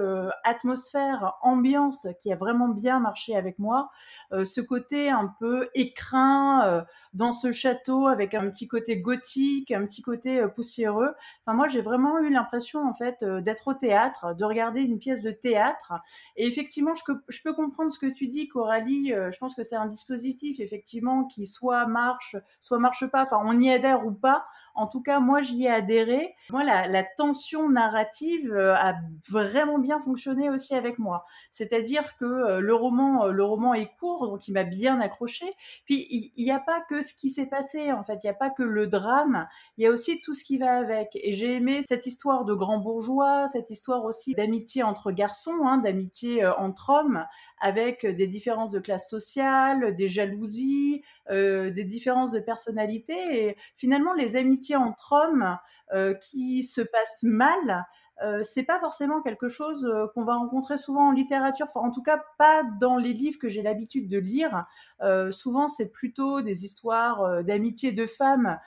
atmosphère, 0.44 1.38
ambiance 1.40 2.06
qui 2.18 2.30
a 2.32 2.36
vraiment 2.36 2.68
bien 2.68 3.00
marché 3.00 3.34
avec 3.34 3.58
moi. 3.58 3.90
ce 4.30 4.60
côté 4.60 5.10
un 5.10 5.34
peu 5.40 5.70
écrin 5.74 6.84
dans 7.14 7.32
ce 7.32 7.50
château 7.50 8.06
avec 8.06 8.34
un 8.34 8.50
petit 8.50 8.68
côté 8.68 8.98
gothique, 8.98 9.70
un 9.70 9.86
petit 9.86 10.02
côté 10.02 10.46
poussiéreux. 10.54 11.14
Enfin, 11.40 11.56
moi, 11.56 11.66
j'ai 11.68 11.80
vraiment 11.80 12.18
eu 12.18 12.30
l'impression, 12.30 12.86
en 12.86 12.92
fait, 12.92 13.24
d'être 13.24 13.68
au 13.68 13.74
théâtre, 13.74 14.34
de 14.34 14.44
regarder 14.44 14.82
une 14.82 14.98
pièce 14.98 15.22
de 15.22 15.29
théâtre. 15.30 15.92
Et 16.36 16.46
effectivement, 16.46 16.92
je, 16.94 17.42
peux 17.42 17.52
comprendre 17.52 17.90
ce 17.90 17.98
que 17.98 18.06
tu 18.06 18.28
dis, 18.28 18.48
Coralie. 18.48 19.12
Euh, 19.12 19.30
je 19.30 19.38
pense 19.38 19.54
que 19.54 19.62
c'est 19.62 19.76
un 19.76 19.86
dispositif, 19.86 20.60
effectivement, 20.60 21.24
qui 21.24 21.46
soit 21.46 21.86
marche, 21.86 22.36
soit 22.60 22.78
marche 22.78 23.06
pas. 23.06 23.22
Enfin, 23.22 23.40
on 23.44 23.58
y 23.58 23.70
adhère 23.70 24.06
ou 24.06 24.12
pas. 24.12 24.44
En 24.74 24.86
tout 24.86 25.02
cas, 25.02 25.20
moi, 25.20 25.40
j'y 25.40 25.64
ai 25.64 25.70
adhéré. 25.70 26.34
Moi, 26.50 26.64
la, 26.64 26.86
la 26.86 27.04
tension 27.04 27.68
narrative 27.68 28.52
euh, 28.52 28.74
a 28.74 28.94
vraiment 29.28 29.78
bien 29.78 30.00
fonctionné 30.00 30.48
aussi 30.48 30.74
avec 30.74 30.98
moi. 30.98 31.24
C'est-à-dire 31.50 32.16
que 32.16 32.24
euh, 32.24 32.60
le 32.60 32.74
roman, 32.74 33.26
le 33.28 33.44
roman 33.44 33.74
est 33.74 33.90
court, 33.98 34.28
donc 34.28 34.48
il 34.48 34.52
m'a 34.52 34.64
bien 34.64 35.00
accroché. 35.00 35.46
Puis, 35.84 36.32
il 36.36 36.44
n'y 36.44 36.52
a 36.52 36.60
pas 36.60 36.80
que 36.88 37.02
ce 37.02 37.14
qui 37.14 37.30
s'est 37.30 37.46
passé, 37.46 37.92
en 37.92 38.02
fait. 38.02 38.18
Il 38.22 38.26
n'y 38.26 38.30
a 38.30 38.34
pas 38.34 38.50
que 38.50 38.62
le 38.62 38.86
drame. 38.86 39.48
Il 39.76 39.84
y 39.84 39.86
a 39.86 39.90
aussi 39.90 40.20
tout 40.20 40.34
ce 40.34 40.44
qui 40.44 40.58
va 40.58 40.78
avec. 40.78 41.18
Et 41.22 41.32
j'ai 41.32 41.54
aimé 41.54 41.82
cette 41.82 42.06
histoire 42.06 42.44
de 42.44 42.54
grand 42.54 42.78
bourgeois, 42.78 43.48
cette 43.48 43.70
histoire 43.70 44.04
aussi 44.04 44.34
d'amitié 44.34 44.82
entre 44.82 45.12
garçons, 45.20 45.66
hein, 45.66 45.76
d'amitié 45.76 46.42
euh, 46.42 46.54
entre 46.56 46.88
hommes, 46.88 47.26
avec 47.60 48.06
des 48.06 48.26
différences 48.26 48.70
de 48.70 48.80
classe 48.80 49.10
sociale, 49.10 49.94
des 49.94 50.08
jalousies, 50.08 51.02
euh, 51.30 51.70
des 51.70 51.84
différences 51.84 52.30
de 52.30 52.40
personnalité. 52.40 53.12
Et 53.48 53.56
finalement, 53.74 54.14
les 54.14 54.36
amitiés 54.36 54.76
entre 54.76 55.12
hommes 55.12 55.58
euh, 55.92 56.14
qui 56.14 56.62
se 56.62 56.80
passent 56.80 57.22
mal, 57.24 57.84
euh, 58.22 58.40
c'est 58.42 58.62
pas 58.62 58.78
forcément 58.78 59.22
quelque 59.22 59.48
chose 59.48 59.84
euh, 59.84 60.06
qu'on 60.14 60.24
va 60.24 60.36
rencontrer 60.36 60.76
souvent 60.76 61.08
en 61.08 61.12
littérature, 61.12 61.66
en 61.74 61.90
tout 61.90 62.02
cas 62.02 62.22
pas 62.38 62.62
dans 62.78 62.96
les 62.96 63.14
livres 63.14 63.38
que 63.38 63.48
j'ai 63.48 63.62
l'habitude 63.62 64.08
de 64.08 64.18
lire. 64.18 64.66
Euh, 65.00 65.30
souvent, 65.30 65.68
c'est 65.68 65.88
plutôt 65.88 66.42
des 66.42 66.64
histoires 66.64 67.42
d'amitié 67.44 67.92
de 67.92 68.06
femmes 68.06 68.58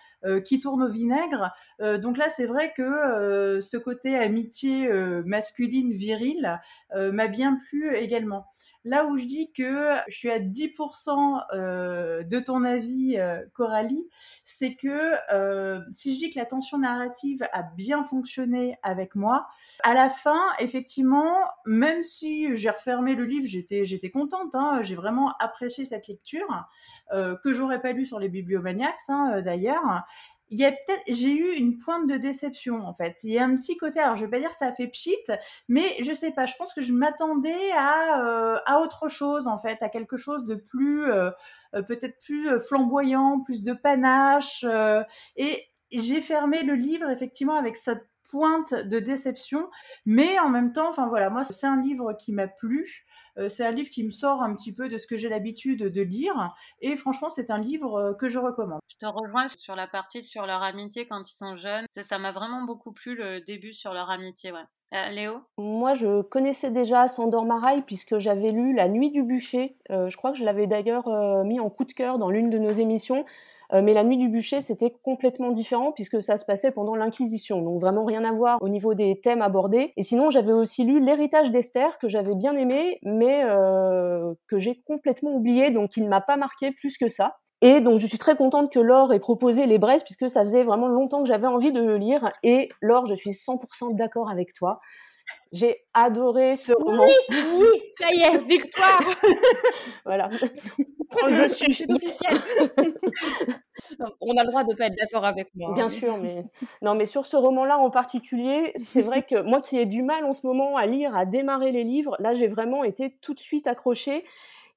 qui 0.46 0.62
tournent 0.62 0.84
au 0.84 0.90
vinaigre. 0.90 1.54
donc 1.80 2.18
là, 2.18 2.30
c'est 2.30 2.46
vrai 2.46 2.72
que 2.76 3.60
ce 3.62 3.78
côté 3.78 4.16
amitié 4.16 4.90
masculine 5.26 5.92
virile 5.92 6.62
m'a 6.96 7.28
bien 7.28 7.60
plu 7.68 7.94
également. 7.96 8.48
Là 8.86 9.06
où 9.06 9.18
je 9.18 9.26
dis 9.26 9.52
que 9.54 9.96
je 10.10 10.16
suis 10.16 10.30
à 10.30 10.40
10% 10.40 11.44
euh, 11.54 12.24
de 12.24 12.40
ton 12.40 12.64
avis, 12.64 13.16
euh, 13.18 13.42
Coralie, 13.54 14.10
c'est 14.44 14.76
que 14.76 15.14
euh, 15.34 15.80
si 15.94 16.14
je 16.14 16.20
dis 16.20 16.30
que 16.30 16.38
la 16.38 16.46
tension 16.46 16.78
narrative 16.78 17.48
a 17.54 17.64
bien 17.64 18.04
fonctionné 18.04 18.78
avec 18.84 19.16
moi, 19.16 19.48
à 19.84 19.94
la 19.94 20.10
fin, 20.10 20.42
effectivement, 20.60 21.34
même 21.66 22.04
si 22.04 22.54
j'ai 22.56 22.70
refermé 22.70 23.16
le 23.16 23.24
livre, 23.24 23.48
j'étais 23.48 23.86
j'étais 23.86 24.12
contente. 24.12 24.54
Hein, 24.54 24.82
j'ai 24.82 24.96
vraiment 24.96 25.34
apprécié 25.40 25.86
cette 25.86 26.08
lecture 26.08 26.68
que 27.44 27.54
j'aurais 27.54 27.80
pas 27.80 27.92
lu 27.92 28.08
sur 28.08 28.20
les 28.20 28.28
bibliomaniacs, 28.28 28.96
hein, 29.08 29.42
d'ailleurs 29.42 30.04
il 30.54 30.60
y 30.60 30.66
a 30.66 30.72
peut-être, 30.72 31.02
j'ai 31.08 31.32
eu 31.32 31.56
une 31.56 31.78
pointe 31.78 32.08
de 32.08 32.16
déception 32.16 32.82
en 32.82 32.94
fait. 32.94 33.24
Il 33.24 33.32
y 33.32 33.40
a 33.40 33.44
un 33.44 33.56
petit 33.56 33.76
côté, 33.76 34.00
alors 34.00 34.16
je 34.16 34.26
vais 34.26 34.30
pas 34.30 34.40
dire 34.40 34.52
que 34.52 34.56
ça 34.56 34.68
a 34.68 34.72
fait 34.72 34.88
pchit, 34.88 35.18
mais 35.68 35.96
je 36.00 36.14
sais 36.14 36.32
pas, 36.32 36.46
je 36.46 36.54
pense 36.60 36.76
que 36.76 36.82
je 36.82 36.94
m'attendais 36.94 37.72
à, 37.76 38.24
euh, 38.24 38.60
à 38.68 38.80
autre 38.80 39.08
chose 39.10 39.48
en 39.48 39.58
fait, 39.58 39.82
à 39.82 39.90
quelque 39.90 40.16
chose 40.16 40.46
de 40.46 40.54
plus, 40.54 41.06
euh, 41.06 41.32
euh, 41.74 41.82
peut-être 41.82 42.20
plus 42.20 42.60
flamboyant, 42.60 43.42
plus 43.42 43.64
de 43.64 43.74
panache. 43.74 44.64
et 45.38 45.64
j'ai 45.92 46.22
fermé 46.22 46.62
le 46.62 46.76
livre 46.76 47.10
effectivement 47.10 47.56
avec 47.56 47.76
cette 47.76 48.08
pointe 48.30 48.74
de 48.74 49.00
déception, 49.00 49.70
mais 50.06 50.38
en 50.40 50.50
même 50.50 50.72
temps, 50.72 50.90
enfin 50.90 51.08
voilà, 51.08 51.32
moi 51.32 51.44
c'est 51.44 51.66
un 51.66 51.82
livre 51.82 52.14
qui 52.14 52.32
m'a 52.32 52.48
plu. 52.48 53.06
Euh, 53.38 53.50
c'est 53.50 53.66
un 53.66 53.72
livre 53.72 53.90
qui 53.90 54.04
me 54.04 54.12
sort 54.12 54.42
un 54.42 54.56
petit 54.56 54.74
peu 54.74 54.90
de 54.90 54.98
ce 54.98 55.08
que 55.08 55.18
j'ai 55.18 55.30
l'habitude 55.30 55.84
de 55.84 56.02
lire. 56.02 56.54
Et 56.82 56.96
franchement, 56.96 57.30
c'est 57.30 57.50
un 57.50 57.58
livre 57.58 57.96
euh, 57.96 58.14
que 58.14 58.28
je 58.28 58.40
recommande. 58.40 58.80
Je 58.90 58.98
te 58.98 59.06
rejoins 59.06 59.48
sur 59.48 59.76
la 59.76 59.88
partie 59.88 60.24
sur 60.24 60.46
leur 60.46 60.62
amitié 60.64 61.08
quand 61.08 61.22
ils 61.28 61.36
sont 61.36 61.58
jeunes. 61.58 61.86
Ça 61.92 62.20
m'a 62.20 62.32
vraiment 62.32 62.64
beaucoup 62.64 62.92
plu 62.92 63.16
le 63.16 63.42
début 63.42 63.74
sur 63.74 63.94
leur 63.94 64.10
amitié. 64.10 64.52
Ouais. 64.52 64.60
Euh, 64.94 65.10
Léo? 65.10 65.42
Moi, 65.58 65.96
je 65.96 66.22
connaissais 66.22 66.70
déjà 66.70 67.08
Sandor 67.08 67.46
Maraille 67.46 67.82
puisque 67.82 68.20
j'avais 68.20 68.52
lu 68.52 68.76
La 68.76 68.88
Nuit 68.88 69.10
du 69.10 69.24
bûcher. 69.24 69.78
je 69.90 70.16
crois 70.16 70.32
que 70.32 70.38
je 70.38 70.46
l'avais 70.46 70.68
d'ailleurs 70.68 71.08
mis 71.44 71.60
en 71.60 71.72
coup 71.72 71.86
de 71.86 71.94
cœur 71.94 72.20
dans 72.20 72.30
l'une 72.30 72.52
de 72.52 72.60
nos 72.60 72.72
émissions. 72.72 73.26
Euh, 73.74 73.82
mais 73.82 73.94
la 73.94 74.04
nuit 74.04 74.18
du 74.18 74.30
bûcher, 74.30 74.62
c'était 74.62 74.94
complètement 75.04 75.52
différent 75.52 75.92
puisque 75.92 76.22
ça 76.22 76.38
se 76.38 76.46
passait 76.46 76.72
pendant 76.72 76.96
l'Inquisition, 76.96 77.62
donc 77.62 77.80
vraiment 77.80 78.06
rien 78.06 78.24
à 78.24 78.32
voir 78.32 78.58
au 78.62 78.70
niveau 78.70 78.94
des 78.94 79.20
thèmes 79.22 79.42
abordés. 79.42 79.94
Et 79.98 80.04
sinon, 80.04 80.30
j'avais 80.30 80.54
aussi 80.54 80.84
lu 80.84 81.00
L'héritage 81.04 81.52
d'Esther 81.52 81.98
que 81.98 82.08
j'avais 82.08 82.36
bien 82.36 82.56
aimé, 82.56 83.00
mais 83.04 83.44
euh, 83.44 84.34
que 84.48 84.58
j'ai 84.58 84.82
complètement 84.86 85.34
oublié, 85.34 85.72
donc 85.72 85.98
il 85.98 86.04
ne 86.04 86.10
m'a 86.10 86.22
pas 86.22 86.38
marqué 86.38 86.72
plus 86.72 86.98
que 86.98 87.08
ça. 87.08 87.36
Et 87.62 87.80
donc 87.80 88.00
je 88.00 88.08
suis 88.08 88.18
très 88.18 88.36
contente 88.36 88.72
que 88.72 88.80
Laure 88.80 89.14
ait 89.14 89.20
proposé 89.20 89.66
Les 89.66 89.78
Braises 89.78 90.04
puisque 90.04 90.30
ça 90.30 90.44
faisait 90.44 90.66
vraiment 90.66 90.88
longtemps 90.88 91.22
que 91.24 91.30
j'avais 91.30 91.48
envie 91.48 91.72
de 91.72 91.82
le 91.82 91.98
lire. 91.98 92.32
Et 92.44 92.70
Laure, 92.82 93.06
je 93.06 93.16
suis 93.16 93.32
100% 93.32 93.96
d'accord 93.96 94.30
avec 94.30 94.54
toi. 94.54 94.82
J'ai 95.54 95.78
adoré 95.94 96.56
ce 96.56 96.74
roman. 96.74 97.04
Oui, 97.04 97.38
oui, 97.60 97.82
ça 98.00 98.12
y 98.12 98.22
est, 98.22 98.40
victoire. 98.40 99.02
voilà. 100.06 100.28
Prends 101.12 101.28
le 101.28 101.44
dessus. 101.44 101.72
C'est 101.76 101.92
officiel. 101.92 102.40
On 104.20 104.36
a 104.36 104.44
le 104.44 104.50
droit 104.50 104.64
de 104.64 104.74
pas 104.76 104.88
être 104.88 104.96
d'accord 104.98 105.26
avec 105.26 105.50
moi. 105.54 105.72
Bien 105.76 105.86
hein. 105.86 105.90
sûr, 105.90 106.18
mais 106.18 106.44
non, 106.82 106.96
mais 106.96 107.06
sur 107.06 107.28
ce 107.28 107.38
roman-là 107.38 107.78
en 107.78 107.92
particulier, 107.92 108.74
c'est 108.78 109.04
vrai 109.04 109.22
que 109.22 109.42
moi 109.42 109.62
qui 109.62 109.78
ai 109.78 109.86
du 109.86 110.02
mal 110.02 110.26
en 110.26 110.34
ce 110.34 110.48
moment 110.48 110.76
à 110.76 110.88
lire, 110.88 111.16
à 111.16 111.26
démarrer 111.26 111.72
les 111.72 111.84
livres, 111.84 112.16
là 112.20 112.34
j'ai 112.34 112.48
vraiment 112.48 112.84
été 112.84 113.16
tout 113.22 113.36
de 113.36 113.40
suite 113.40 113.68
accrochée 113.68 114.24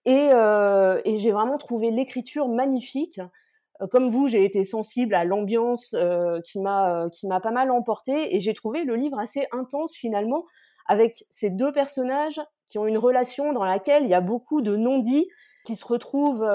et, 0.05 0.29
euh, 0.31 1.01
et 1.07 1.17
j'ai 1.19 1.33
vraiment 1.33 1.57
trouvé 1.57 1.91
l'écriture 1.91 2.49
magnifique. 2.49 3.19
Euh, 3.83 3.87
comme 3.87 4.09
vous, 4.09 4.29
j'ai 4.29 4.45
été 4.45 4.65
sensible 4.65 5.15
à 5.15 5.25
l'ambiance 5.25 5.95
euh, 5.95 6.41
qui 6.43 6.61
m'a 6.61 7.05
euh, 7.05 7.09
qui 7.09 7.27
m'a 7.27 7.41
pas 7.41 7.51
mal 7.51 7.71
emporté 7.71 8.35
et 8.35 8.41
j'ai 8.41 8.55
trouvé 8.55 8.85
le 8.85 8.97
livre 8.97 9.19
assez 9.19 9.47
intense 9.53 9.95
finalement 9.95 10.45
avec 10.87 11.25
ces 11.31 11.51
deux 11.51 11.73
personnages 11.73 12.41
qui 12.69 12.79
ont 12.79 12.87
une 12.87 12.99
relation 12.99 13.53
dans 13.53 13.65
laquelle 13.65 14.05
il 14.05 14.11
y 14.11 14.15
a 14.15 14.21
beaucoup 14.21 14.61
de 14.61 14.77
non-dits 14.77 15.29
qui 15.65 15.75
se 15.75 15.85
retrouvent 15.85 16.47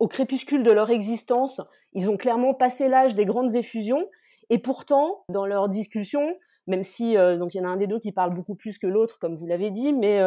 au 0.00 0.08
crépuscule 0.08 0.64
de 0.64 0.70
leur 0.72 0.90
existence. 0.90 1.60
Ils 1.92 2.10
ont 2.10 2.16
clairement 2.16 2.54
passé 2.54 2.88
l'âge 2.88 3.14
des 3.14 3.24
grandes 3.24 3.54
effusions 3.54 4.04
et 4.50 4.58
pourtant 4.58 5.24
dans 5.28 5.46
leur 5.46 5.68
discussion, 5.68 6.36
même 6.66 6.82
si 6.82 7.14
donc 7.14 7.54
il 7.54 7.58
y 7.58 7.60
en 7.60 7.68
a 7.68 7.68
un 7.68 7.76
des 7.76 7.86
deux 7.86 8.00
qui 8.00 8.10
parle 8.10 8.34
beaucoup 8.34 8.56
plus 8.56 8.78
que 8.78 8.88
l'autre 8.88 9.20
comme 9.20 9.36
vous 9.36 9.46
l'avez 9.46 9.70
dit, 9.70 9.92
mais 9.92 10.20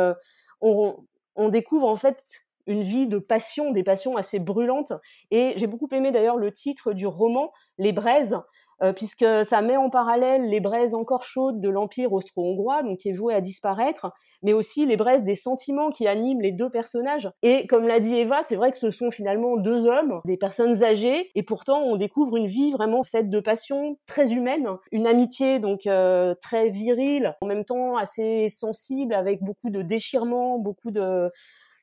on, 0.62 0.95
on 1.35 1.50
découvre 1.50 1.88
en 1.88 1.97
fait 1.97 2.23
une 2.67 2.82
vie 2.82 3.08
de 3.08 3.17
passion, 3.17 3.72
des 3.72 3.84
passions 3.84 4.15
assez 4.15 4.39
brûlantes. 4.39 4.93
Et 5.32 5.53
j'ai 5.58 5.67
beaucoup 5.67 5.88
aimé 5.91 6.12
d'ailleurs 6.12 6.38
le 6.38 6.51
titre 6.51 6.93
du 6.93 7.08
roman, 7.08 7.51
Les 7.77 7.91
Braises, 7.91 8.38
euh, 8.84 8.91
puisque 8.91 9.25
ça 9.46 9.62
met 9.62 9.77
en 9.77 9.89
parallèle 9.89 10.50
les 10.50 10.60
braises 10.60 10.93
encore 10.93 11.24
chaudes 11.24 11.62
de 11.62 11.70
l'Empire 11.70 12.12
austro-hongrois, 12.12 12.84
donc 12.84 12.98
qui 12.98 13.10
est 13.10 13.13
voué 13.13 13.34
à 13.34 13.39
disparaître, 13.39 14.12
mais 14.41 14.51
aussi 14.51 14.86
les 14.86 14.98
braises 14.98 15.24
des 15.24 15.36
sentiments 15.36 15.89
qui 15.89 16.05
animent 16.05 16.41
les 16.41 16.51
deux 16.51 16.70
personnages. 16.70 17.29
Et 17.43 17.65
comme 17.67 17.88
l'a 17.88 18.00
dit 18.00 18.15
Eva, 18.15 18.43
c'est 18.43 18.58
vrai 18.58 18.72
que 18.72 18.77
ce 18.77 18.91
sont 18.91 19.10
finalement 19.10 19.55
deux 19.55 19.86
hommes, 19.86 20.20
des 20.25 20.38
personnes 20.38 20.84
âgées, 20.84 21.32
et 21.36 21.43
pourtant 21.43 21.82
on 21.82 21.96
découvre 21.96 22.36
une 22.36 22.48
vie 22.48 22.72
vraiment 22.72 23.03
faite 23.03 23.29
de 23.29 23.39
passion, 23.39 23.98
très 24.05 24.34
humaine, 24.34 24.67
une 24.91 25.08
amitié 25.08 25.60
donc 25.60 25.88
euh, 25.88 26.36
très 26.41 26.70
virile, 26.70 27.36
en 27.41 27.48
même 27.48 27.63
temps 27.63 27.96
assez 27.96 28.50
sensible, 28.50 29.13
avec 29.13 29.41
beaucoup 29.41 29.70
de 29.70 29.82
déchirements, 29.82 30.60
beaucoup 30.60 30.91
de 30.91 31.32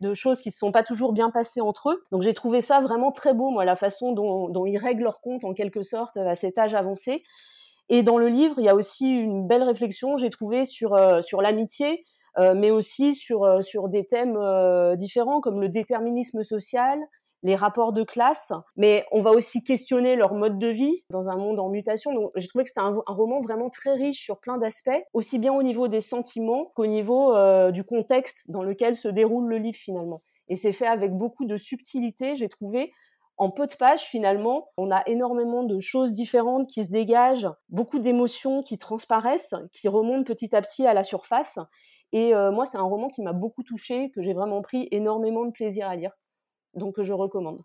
de 0.00 0.14
choses 0.14 0.40
qui 0.40 0.50
se 0.50 0.59
sont 0.59 0.73
pas 0.73 0.83
toujours 0.83 1.12
bien 1.12 1.30
passées 1.30 1.61
entre 1.61 1.90
eux. 1.90 2.04
Donc 2.11 2.23
j'ai 2.23 2.35
trouvé 2.35 2.61
ça 2.61 2.80
vraiment 2.80 3.12
très 3.12 3.35
beau, 3.35 3.50
moi, 3.50 3.64
la 3.64 3.76
façon 3.76 4.12
dont, 4.12 4.66
ils 4.66 4.78
règlent 4.78 5.04
leur 5.04 5.21
compte 5.21 5.45
en 5.45 5.52
quelque 5.52 5.83
sorte 5.83 6.16
à 6.16 6.35
cet 6.35 6.59
âge 6.59 6.75
avancé. 6.75 7.23
Et 7.88 8.02
dans 8.02 8.19
le 8.19 8.28
livre, 8.28 8.54
il 8.59 8.64
y 8.64 8.69
a 8.69 8.75
aussi 8.75 9.09
une 9.09 9.47
belle 9.47 9.64
réflexion, 9.64 10.16
j'ai 10.16 10.30
trouvé, 10.30 10.64
sur, 10.64 10.95
euh, 10.95 11.23
sur 11.23 11.42
l'amitié, 11.42 12.04
euh, 12.38 12.54
mais 12.54 12.71
aussi 12.71 13.16
sur, 13.16 13.45
euh, 13.45 13.62
sur 13.62 13.88
des 13.88 14.07
thèmes 14.07 14.38
différents 14.97 15.40
comme 15.40 15.61
le 15.61 15.69
déterminisme 15.69 16.45
social, 16.45 16.99
les 17.42 17.56
rapports 17.56 17.92
de 17.92 18.02
classe, 18.02 18.52
mais 18.76 19.04
on 19.12 19.20
va 19.20 19.30
aussi 19.30 19.64
questionner 19.64 20.16
leur 20.16 20.35
mode 20.35 20.59
de 20.59 20.68
vie 20.68 21.04
dans 21.11 21.28
un 21.28 21.37
monde 21.37 21.59
en 21.59 21.68
mutation. 21.68 22.12
Donc 22.12 22.30
j'ai 22.37 22.47
trouvé 22.47 22.64
que 22.64 22.68
c'était 22.68 22.80
un, 22.80 23.02
roman 23.06 23.40
vraiment 23.40 23.70
très 23.70 23.94
riche 23.94 24.23
sur 24.23 24.40
plein 24.40 24.59
d'aspects, 24.59 25.02
aussi 25.12 25.38
bien 25.38 25.52
au 25.52 25.62
niveau 25.62 25.88
des 25.88 26.00
sentiments 26.00 26.73
qu'au 26.75 26.87
niveau 26.87 27.35
euh, 27.35 27.70
du 27.70 27.85
contexte 27.85 28.50
dans 28.50 28.62
lequel 28.62 28.94
se 28.94 29.09
déroule 29.09 29.49
le 29.49 29.59
livre 29.59 29.78
finalement. 29.78 30.23
Et 30.49 30.56
c'est 30.56 30.73
fait 30.73 30.87
avec 30.87 31.12
beaucoup 31.12 31.47
de 31.47 31.56
subtilité, 31.56 32.37
j'ai 32.37 32.49
trouvé. 32.49 32.92
En 33.37 33.50
peu 33.50 33.66
de 33.66 33.75
pages, 33.75 34.02
finalement, 34.02 34.68
on 34.76 34.90
a 34.90 35.02
énormément 35.06 35.62
de 35.62 35.78
choses 35.78 36.12
différentes 36.12 36.66
qui 36.66 36.85
se 36.85 36.90
dégagent, 36.90 37.49
beaucoup 37.70 37.99
d'émotions 37.99 38.61
qui 38.61 38.76
transparaissent, 38.76 39.54
qui 39.73 39.88
remontent 39.88 40.25
petit 40.25 40.54
à 40.54 40.61
petit 40.61 40.87
à 40.87 40.92
la 40.92 41.04
surface. 41.04 41.59
Et 42.12 42.35
euh, 42.35 42.50
moi, 42.50 42.66
c'est 42.66 42.76
un 42.76 42.82
roman 42.82 43.09
qui 43.09 43.23
m'a 43.23 43.32
beaucoup 43.32 43.62
touchée, 43.62 44.11
que 44.11 44.20
j'ai 44.20 44.35
vraiment 44.35 44.61
pris 44.61 44.88
énormément 44.90 45.47
de 45.47 45.52
plaisir 45.52 45.88
à 45.88 45.97
lire 45.97 46.12
donc 46.74 47.00
je 47.00 47.12
recommande. 47.12 47.62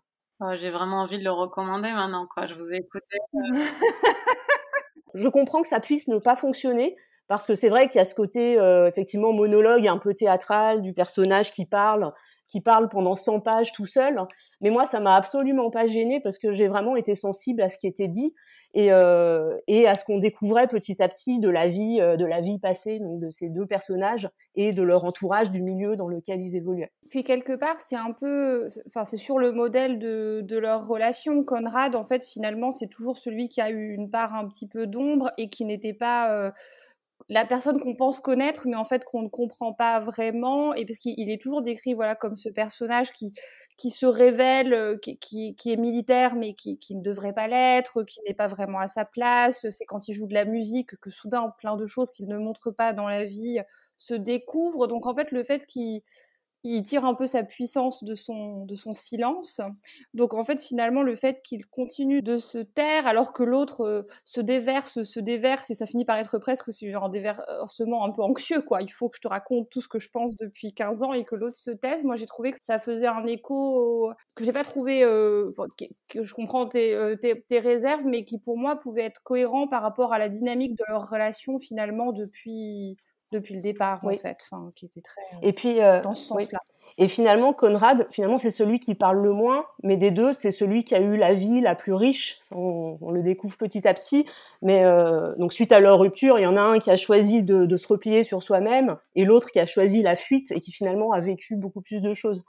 J'ai 0.54 0.70
vraiment 0.70 1.00
envie 1.00 1.18
de 1.18 1.24
le 1.24 1.30
recommander 1.30 1.90
maintenant, 1.92 2.26
quoi. 2.26 2.46
Je 2.46 2.54
vous 2.54 2.74
ai 2.74 2.78
écouté. 2.78 3.16
Euh. 3.34 3.38
je 5.14 5.28
comprends 5.28 5.62
que 5.62 5.68
ça 5.68 5.80
puisse 5.80 6.08
ne 6.08 6.18
pas 6.18 6.36
fonctionner 6.36 6.96
parce 7.26 7.46
que 7.46 7.54
c'est 7.54 7.70
vrai 7.70 7.88
qu'il 7.88 7.98
y 7.98 8.02
a 8.02 8.04
ce 8.04 8.14
côté 8.14 8.58
euh, 8.58 8.86
effectivement 8.86 9.32
monologue 9.32 9.88
un 9.88 9.98
peu 9.98 10.14
théâtral 10.14 10.82
du 10.82 10.92
personnage 10.92 11.52
qui 11.52 11.64
parle 11.64 12.12
qui 12.46 12.60
parle 12.60 12.88
pendant 12.88 13.14
100 13.14 13.40
pages 13.40 13.72
tout 13.72 13.86
seul. 13.86 14.16
Mais 14.60 14.70
moi, 14.70 14.84
ça 14.84 15.00
m'a 15.00 15.14
absolument 15.14 15.70
pas 15.70 15.86
gêné 15.86 16.20
parce 16.20 16.38
que 16.38 16.52
j'ai 16.52 16.68
vraiment 16.68 16.96
été 16.96 17.14
sensible 17.14 17.62
à 17.62 17.68
ce 17.68 17.78
qui 17.78 17.86
était 17.86 18.08
dit 18.08 18.34
et, 18.74 18.92
euh, 18.92 19.56
à 19.86 19.94
ce 19.94 20.04
qu'on 20.04 20.18
découvrait 20.18 20.66
petit 20.66 21.02
à 21.02 21.08
petit 21.08 21.38
de 21.40 21.48
la 21.48 21.68
vie, 21.68 21.98
euh, 22.00 22.16
de 22.16 22.24
la 22.24 22.40
vie 22.40 22.58
passée 22.58 22.98
donc 22.98 23.20
de 23.20 23.30
ces 23.30 23.48
deux 23.48 23.66
personnages 23.66 24.28
et 24.54 24.72
de 24.72 24.82
leur 24.82 25.04
entourage, 25.04 25.50
du 25.50 25.62
milieu 25.62 25.96
dans 25.96 26.08
lequel 26.08 26.42
ils 26.42 26.56
évoluaient. 26.56 26.92
Puis 27.10 27.24
quelque 27.24 27.54
part, 27.54 27.80
c'est 27.80 27.96
un 27.96 28.12
peu, 28.12 28.68
enfin, 28.86 29.04
c'est 29.04 29.16
sur 29.16 29.38
le 29.38 29.52
modèle 29.52 29.98
de, 29.98 30.40
de 30.42 30.58
leur 30.58 30.86
relation. 30.86 31.44
Conrad, 31.44 31.94
en 31.94 32.04
fait, 32.04 32.24
finalement, 32.24 32.72
c'est 32.72 32.88
toujours 32.88 33.16
celui 33.16 33.48
qui 33.48 33.60
a 33.60 33.70
eu 33.70 33.92
une 33.94 34.10
part 34.10 34.34
un 34.34 34.46
petit 34.48 34.66
peu 34.66 34.86
d'ombre 34.86 35.30
et 35.38 35.48
qui 35.48 35.64
n'était 35.64 35.94
pas 35.94 36.32
euh, 36.32 36.50
la 37.28 37.44
personne 37.44 37.80
qu'on 37.80 37.94
pense 37.96 38.20
connaître, 38.20 38.66
mais 38.68 38.76
en 38.76 38.84
fait 38.84 39.04
qu'on 39.04 39.22
ne 39.22 39.28
comprend 39.28 39.72
pas 39.72 39.98
vraiment, 40.00 40.74
et 40.74 40.84
parce 40.84 40.98
qu'il 40.98 41.30
est 41.30 41.40
toujours 41.40 41.62
décrit 41.62 41.94
voilà 41.94 42.14
comme 42.14 42.36
ce 42.36 42.48
personnage 42.48 43.12
qui 43.12 43.32
qui 43.76 43.90
se 43.90 44.06
révèle, 44.06 44.72
euh, 44.72 44.96
qui, 44.96 45.18
qui, 45.54 45.72
est 45.72 45.76
militaire 45.76 46.34
mais 46.34 46.54
qui, 46.54 46.78
qui 46.78 46.94
ne 46.96 47.02
devrait 47.02 47.34
pas 47.34 47.46
l'être, 47.46 48.04
qui 48.04 48.20
n'est 48.26 48.34
pas 48.34 48.46
vraiment 48.46 48.78
à 48.78 48.88
sa 48.88 49.04
place. 49.04 49.68
C'est 49.70 49.84
quand 49.84 50.08
il 50.08 50.14
joue 50.14 50.26
de 50.26 50.34
la 50.34 50.46
musique 50.46 50.96
que 50.96 51.10
soudain 51.10 51.52
plein 51.58 51.76
de 51.76 51.86
choses 51.86 52.10
qu'il 52.10 52.26
ne 52.26 52.38
montre 52.38 52.70
pas 52.70 52.94
dans 52.94 53.08
la 53.08 53.24
vie 53.24 53.60
se 53.98 54.14
découvrent. 54.14 54.86
Donc 54.86 55.06
en 55.06 55.14
fait 55.14 55.30
le 55.30 55.42
fait 55.42 55.66
qu'il 55.66 56.00
il 56.74 56.82
tire 56.82 57.04
un 57.04 57.14
peu 57.14 57.26
sa 57.26 57.42
puissance 57.42 58.04
de 58.04 58.14
son, 58.14 58.66
silence. 58.92 59.60
Donc 60.14 60.34
en 60.34 60.42
fait, 60.42 60.60
finalement, 60.60 61.02
le 61.02 61.16
fait 61.16 61.42
qu'il 61.42 61.66
continue 61.66 62.22
de 62.22 62.38
se 62.38 62.58
taire 62.58 63.06
alors 63.06 63.32
que 63.32 63.42
l'autre 63.42 63.82
euh, 63.82 64.02
se 64.24 64.40
déverse, 64.40 65.02
se 65.02 65.20
déverse, 65.20 65.70
et 65.70 65.74
ça 65.74 65.86
finit 65.86 66.04
par 66.04 66.18
être 66.18 66.38
presque 66.38 66.70
un 66.82 67.08
déversement 67.08 68.04
un 68.04 68.10
peu 68.10 68.22
anxieux, 68.22 68.62
quoi. 68.62 68.82
Il 68.82 68.90
faut 68.90 69.08
que 69.08 69.16
je 69.16 69.22
te 69.22 69.28
raconte 69.28 69.68
tout 69.70 69.80
ce 69.80 69.88
que 69.88 69.98
je 69.98 70.10
pense 70.10 70.36
depuis 70.36 70.72
15 70.72 71.02
ans 71.02 71.12
et 71.12 71.24
que 71.24 71.34
l'autre 71.34 71.56
se 71.56 71.70
taise. 71.70 72.04
Moi, 72.04 72.16
j'ai 72.16 72.26
trouvé 72.26 72.50
que 72.50 72.58
ça 72.60 72.78
faisait 72.78 73.06
un 73.06 73.26
écho 73.26 74.12
que 74.34 74.44
j'ai 74.44 74.52
pas 74.52 74.64
trouvé, 74.64 75.02
euh, 75.02 75.50
que, 76.10 76.22
je 76.22 76.34
comprends 76.34 76.68
euh, 76.74 77.16
tes, 77.16 77.40
tes, 77.40 77.58
réserves, 77.58 78.06
mais 78.06 78.24
qui 78.24 78.38
pour 78.38 78.58
moi 78.58 78.76
pouvait 78.76 79.04
être 79.04 79.22
cohérent 79.22 79.66
par 79.66 79.82
rapport 79.82 80.12
à 80.12 80.18
la 80.18 80.28
dynamique 80.28 80.74
de 80.76 80.84
leur 80.88 81.08
relation 81.08 81.58
finalement 81.58 82.12
depuis 82.12 82.96
depuis 83.32 83.54
le 83.54 83.62
départ 83.62 84.00
en 84.02 84.16
fait, 84.16 84.38
enfin, 84.42 84.70
qui 84.74 84.86
était 84.86 85.00
très 85.00 85.20
et 85.42 85.52
puis 85.52 85.80
euh, 85.80 86.00
dans 86.00 86.12
ce 86.12 86.24
sens-là. 86.26 86.60
Et 86.98 87.08
finalement, 87.08 87.52
Conrad, 87.52 88.06
finalement, 88.10 88.38
c'est 88.38 88.50
celui 88.50 88.80
qui 88.80 88.94
parle 88.94 89.20
le 89.20 89.32
moins, 89.32 89.66
mais 89.82 89.98
des 89.98 90.10
deux, 90.10 90.32
c'est 90.32 90.50
celui 90.50 90.82
qui 90.82 90.94
a 90.94 91.00
eu 91.00 91.18
la 91.18 91.34
vie 91.34 91.60
la 91.60 91.74
plus 91.74 91.92
riche. 91.92 92.38
On, 92.52 93.10
le 93.10 93.22
découvre 93.22 93.58
petit 93.58 93.86
à 93.86 93.92
petit. 93.92 94.24
Mais 94.62 94.82
euh, 94.84 95.34
donc, 95.36 95.52
suite 95.52 95.72
à 95.72 95.80
leur 95.80 95.98
rupture, 95.98 96.38
il 96.38 96.42
y 96.42 96.46
en 96.46 96.56
a 96.56 96.60
un 96.62 96.78
qui 96.78 96.90
a 96.90 96.96
choisi 96.96 97.42
de, 97.42 97.66
de 97.66 97.76
se 97.76 97.86
replier 97.86 98.22
sur 98.22 98.42
soi-même, 98.42 98.96
et 99.14 99.26
l'autre 99.26 99.50
qui 99.50 99.60
a 99.60 99.66
choisi 99.66 100.02
la 100.02 100.16
fuite 100.16 100.52
et 100.52 100.60
qui 100.60 100.72
finalement 100.72 101.12
a 101.12 101.20
vécu 101.20 101.56
beaucoup 101.56 101.82
plus 101.82 102.00
de 102.00 102.14
choses. 102.14 102.44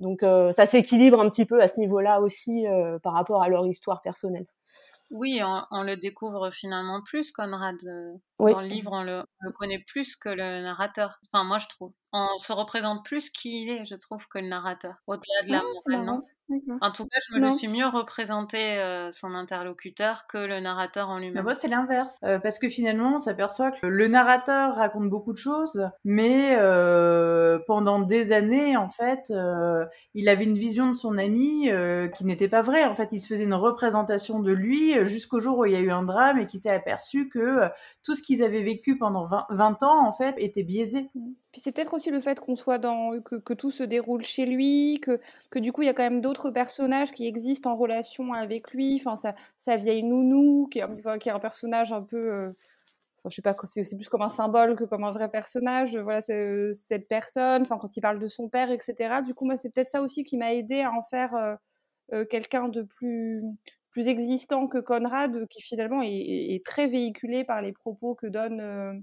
Donc, 0.00 0.22
euh, 0.22 0.52
ça 0.52 0.66
s'équilibre 0.66 1.20
un 1.20 1.28
petit 1.30 1.46
peu 1.46 1.62
à 1.62 1.66
ce 1.66 1.80
niveau-là 1.80 2.20
aussi 2.20 2.66
euh, 2.66 2.98
par 2.98 3.14
rapport 3.14 3.42
à 3.42 3.48
leur 3.48 3.66
histoire 3.66 4.02
personnelle. 4.02 4.46
Oui, 5.10 5.40
on, 5.42 5.82
le 5.82 5.96
découvre 5.96 6.50
finalement 6.50 7.00
plus, 7.02 7.30
Conrad. 7.30 7.76
Euh, 7.86 8.12
dans 8.40 8.60
le 8.60 8.66
livre, 8.66 8.90
on 8.92 9.02
le, 9.02 9.24
connaît 9.54 9.82
plus 9.86 10.16
que 10.16 10.28
le 10.28 10.62
narrateur. 10.62 11.20
Enfin, 11.32 11.44
moi, 11.44 11.58
je 11.58 11.68
trouve. 11.68 11.92
On 12.18 12.38
se 12.38 12.52
représente 12.52 13.04
plus 13.04 13.28
qui 13.28 13.62
il 13.62 13.70
est, 13.70 13.84
je 13.84 13.94
trouve, 13.94 14.26
que 14.28 14.38
le 14.38 14.48
narrateur. 14.48 14.94
Au-delà 15.06 15.42
de 15.44 15.52
la 15.52 15.62
ah, 16.80 16.86
En 16.86 16.92
tout 16.92 17.04
cas, 17.04 17.18
je 17.28 17.34
me 17.34 17.44
le 17.44 17.50
suis 17.52 17.68
mieux 17.68 17.86
représenté 17.86 18.78
euh, 18.78 19.10
son 19.10 19.34
interlocuteur 19.34 20.26
que 20.26 20.38
le 20.38 20.60
narrateur 20.60 21.10
en 21.10 21.18
lui-même. 21.18 21.42
moi, 21.42 21.54
c'est 21.54 21.68
l'inverse, 21.68 22.18
euh, 22.24 22.38
parce 22.38 22.58
que 22.58 22.70
finalement, 22.70 23.16
on 23.16 23.18
s'aperçoit 23.18 23.70
que 23.70 23.86
le 23.86 24.08
narrateur 24.08 24.76
raconte 24.76 25.10
beaucoup 25.10 25.32
de 25.34 25.38
choses, 25.38 25.90
mais 26.04 26.56
euh, 26.58 27.58
pendant 27.66 28.00
des 28.00 28.32
années, 28.32 28.78
en 28.78 28.88
fait, 28.88 29.32
il 30.14 30.28
avait 30.28 30.44
une 30.44 30.56
vision 30.56 30.88
de 30.88 30.94
son 30.94 31.18
ami 31.18 31.68
qui 32.14 32.24
n'était 32.24 32.48
pas 32.48 32.62
vraie. 32.62 32.84
En 32.84 32.94
fait, 32.94 33.08
il 33.12 33.20
se 33.20 33.26
faisait 33.26 33.44
une 33.44 33.54
représentation 33.54 34.40
de 34.40 34.52
lui 34.52 35.06
jusqu'au 35.06 35.40
jour 35.40 35.58
où 35.58 35.64
il 35.66 35.72
y 35.72 35.76
a 35.76 35.80
eu 35.80 35.90
un 35.90 36.02
drame 36.02 36.38
et 36.38 36.46
qui 36.46 36.58
s'est 36.58 36.70
aperçu 36.70 37.28
que 37.28 37.68
tout 38.02 38.14
ce 38.14 38.22
qu'ils 38.22 38.42
avaient 38.42 38.62
vécu 38.62 38.96
pendant 38.96 39.24
20, 39.26 39.46
20 39.50 39.82
ans, 39.82 40.06
en 40.06 40.12
fait, 40.12 40.34
était 40.38 40.62
biaisé. 40.62 41.10
C'est 41.56 41.72
peut-être 41.72 41.94
aussi 41.94 42.10
le 42.10 42.20
fait 42.20 42.38
qu'on 42.38 42.56
soit 42.56 42.78
dans 42.78 43.20
que, 43.20 43.54
tout 43.54 43.70
se 43.70 43.82
déroule 43.82 44.22
chez 44.22 44.46
lui, 44.46 45.00
que, 45.00 45.20
que 45.50 45.58
du 45.58 45.72
coup 45.72 45.82
il 45.82 45.86
y 45.86 45.88
a 45.88 45.94
quand 45.94 46.02
même 46.02 46.20
d'autres 46.20 46.50
personnages 46.50 47.12
qui 47.12 47.26
existent 47.26 47.70
en 47.72 47.76
relation 47.76 48.32
avec 48.32 48.72
lui. 48.72 48.96
Enfin, 49.00 49.16
sa, 49.16 49.34
sa 49.56 49.76
vieille 49.76 50.02
nounou, 50.02 50.68
qui 50.70 50.80
est, 50.80 51.30
un 51.30 51.38
personnage 51.40 51.92
un 51.92 52.02
peu, 52.02 52.32
euh, 52.32 52.48
enfin, 52.48 53.30
je 53.30 53.34
sais 53.36 53.42
pas, 53.42 53.54
c'est 53.54 53.96
plus 53.96 54.08
comme 54.08 54.22
un 54.22 54.28
symbole 54.28 54.76
que 54.76 54.84
comme 54.84 55.04
un 55.04 55.10
vrai 55.10 55.30
personnage. 55.30 55.96
Voilà, 55.96 56.20
c'est 56.20 56.72
cette 56.74 57.08
personne. 57.08 57.62
Enfin, 57.62 57.78
quand 57.78 57.96
il 57.96 58.00
parle 58.00 58.18
de 58.18 58.26
son 58.26 58.48
père, 58.48 58.70
etc. 58.70 59.22
Du 59.24 59.34
coup, 59.34 59.46
moi, 59.46 59.56
c'est 59.56 59.70
peut-être 59.70 59.90
ça 59.90 60.02
aussi 60.02 60.24
qui 60.24 60.36
m'a 60.36 60.52
aidé 60.54 60.82
à 60.82 60.92
en 60.92 61.02
faire 61.02 61.34
euh, 61.34 61.54
euh, 62.12 62.24
quelqu'un 62.24 62.68
de 62.68 62.82
plus 62.82 63.42
plus 63.90 64.08
existant 64.08 64.66
que 64.66 64.76
Conrad, 64.76 65.48
qui 65.48 65.62
finalement 65.62 66.02
est, 66.04 66.62
très 66.66 66.86
véhiculé 66.86 67.44
par 67.44 67.62
les 67.62 67.72
propos 67.72 68.14
que 68.14 68.26
donne 68.26 69.02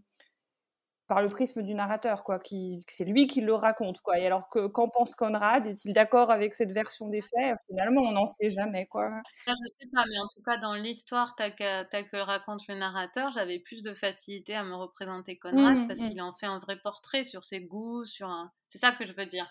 par 1.07 1.21
le 1.21 1.27
prisme 1.27 1.61
du 1.61 1.73
narrateur, 1.73 2.23
quoi, 2.23 2.39
qui 2.39 2.83
c'est 2.87 3.03
lui 3.05 3.27
qui 3.27 3.41
le 3.41 3.53
raconte, 3.53 4.01
quoi. 4.01 4.19
Et 4.19 4.25
alors 4.25 4.49
que 4.49 4.67
qu'en 4.67 4.89
pense 4.89 5.15
Conrad? 5.15 5.65
Est-il 5.65 5.93
d'accord 5.93 6.31
avec 6.31 6.53
cette 6.53 6.71
version 6.71 7.09
des 7.09 7.21
faits? 7.21 7.55
Finalement, 7.67 8.01
on 8.01 8.11
n'en 8.11 8.25
sait 8.25 8.49
jamais, 8.49 8.85
quoi. 8.85 9.09
Je 9.45 9.53
sais 9.69 9.87
pas, 9.93 10.05
mais 10.09 10.19
en 10.19 10.27
tout 10.27 10.41
cas 10.45 10.57
dans 10.57 10.73
l'histoire 10.73 11.35
telle 11.35 11.55
que, 11.55 12.03
que 12.09 12.17
raconte 12.17 12.67
le 12.67 12.75
narrateur, 12.75 13.31
j'avais 13.31 13.59
plus 13.59 13.81
de 13.81 13.93
facilité 13.93 14.55
à 14.55 14.63
me 14.63 14.75
représenter 14.75 15.37
Conrad 15.37 15.83
mmh, 15.83 15.87
parce 15.87 15.99
mmh. 15.99 16.09
qu'il 16.09 16.21
en 16.21 16.31
fait 16.31 16.45
un 16.45 16.59
vrai 16.59 16.77
portrait 16.77 17.23
sur 17.23 17.43
ses 17.43 17.61
goûts, 17.61 18.05
sur. 18.05 18.29
C'est 18.67 18.79
ça 18.79 18.91
que 18.91 19.05
je 19.05 19.13
veux 19.13 19.25
dire. 19.25 19.49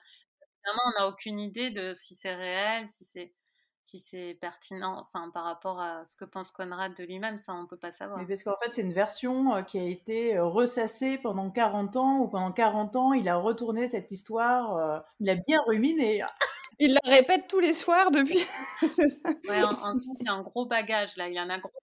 Finalement, 0.62 0.82
on 0.87 1.00
n'a 1.00 1.09
aucune 1.09 1.38
idée 1.38 1.71
de 1.71 1.92
si 1.92 2.14
c'est 2.14 2.35
réel, 2.35 2.87
si 2.87 3.04
c'est 3.04 3.35
si 3.83 3.99
c'est 3.99 4.35
pertinent, 4.41 4.99
enfin 5.01 5.31
par 5.31 5.45
rapport 5.45 5.81
à 5.81 6.05
ce 6.05 6.17
que 6.17 6.25
pense 6.25 6.51
Conrad 6.53 6.95
de 6.97 7.05
lui-même, 7.05 7.37
ça 7.37 7.53
on 7.53 7.67
peut 7.67 7.77
pas 7.77 7.91
savoir. 7.91 8.19
Mais 8.19 8.27
parce 8.27 8.45
qu'en 8.45 8.57
fait 8.62 8.75
c'est 8.75 8.83
une 8.83 8.93
version 8.93 9.57
euh, 9.57 9.62
qui 9.62 9.79
a 9.79 9.85
été 9.85 10.37
euh, 10.37 10.47
ressassée 10.47 11.19
pendant 11.19 11.51
40 11.51 11.97
ans, 11.97 12.19
ou 12.21 12.29
pendant 12.29 12.53
40 12.53 12.97
ans 12.97 13.12
il 13.12 13.29
a 13.29 13.37
retourné 13.37 13.89
cette 13.89 14.11
histoire, 14.11 14.77
euh, 14.77 15.01
il 15.21 15.29
a 15.31 15.35
bien 15.35 15.61
ruminé. 15.67 16.23
il 16.79 16.93
la 17.05 17.11
répète 17.11 17.49
tous 17.49 17.61
les 17.61 17.73
soirs 17.73 18.11
depuis. 18.11 18.45
ouais, 18.83 19.62
ensuite 19.62 20.17
il 20.21 20.29
a 20.29 20.33
un 20.33 20.43
gros 20.43 20.67
bagage 20.67 21.17
là, 21.17 21.29
il 21.29 21.39
en 21.39 21.51
a 21.51 21.59
gros. 21.59 21.71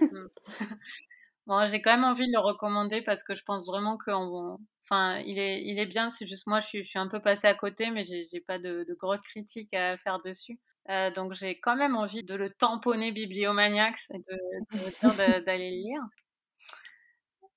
Mm. 0.00 0.28
bon, 1.50 1.66
j'ai 1.66 1.82
quand 1.82 1.90
même 1.90 2.04
envie 2.04 2.26
de 2.26 2.32
le 2.32 2.38
recommander 2.38 3.02
parce 3.02 3.22
que 3.22 3.34
je 3.34 3.42
pense 3.44 3.66
vraiment 3.66 3.98
qu'on 3.98 4.58
Enfin, 4.84 5.18
il 5.24 5.38
est, 5.38 5.62
il 5.62 5.78
est 5.78 5.86
bien, 5.86 6.08
c'est 6.10 6.26
juste 6.26 6.48
moi, 6.48 6.58
je 6.58 6.66
suis, 6.66 6.82
je 6.82 6.88
suis 6.88 6.98
un 6.98 7.06
peu 7.06 7.20
passée 7.20 7.46
à 7.46 7.54
côté, 7.54 7.90
mais 7.90 8.02
j'ai 8.02 8.40
pas 8.40 8.58
de, 8.58 8.84
de 8.88 8.94
grosses 8.94 9.20
critiques 9.20 9.72
à 9.72 9.96
faire 9.96 10.20
dessus. 10.20 10.58
Euh, 10.88 11.12
donc 11.12 11.32
j'ai 11.34 11.60
quand 11.60 11.76
même 11.76 11.94
envie 11.94 12.24
de 12.24 12.34
le 12.34 12.50
tamponner 12.50 13.12
Bibliomaniacs 13.12 13.98
et 14.12 14.18
de, 14.18 14.40
d'aller 15.44 15.70
lire. 15.70 16.00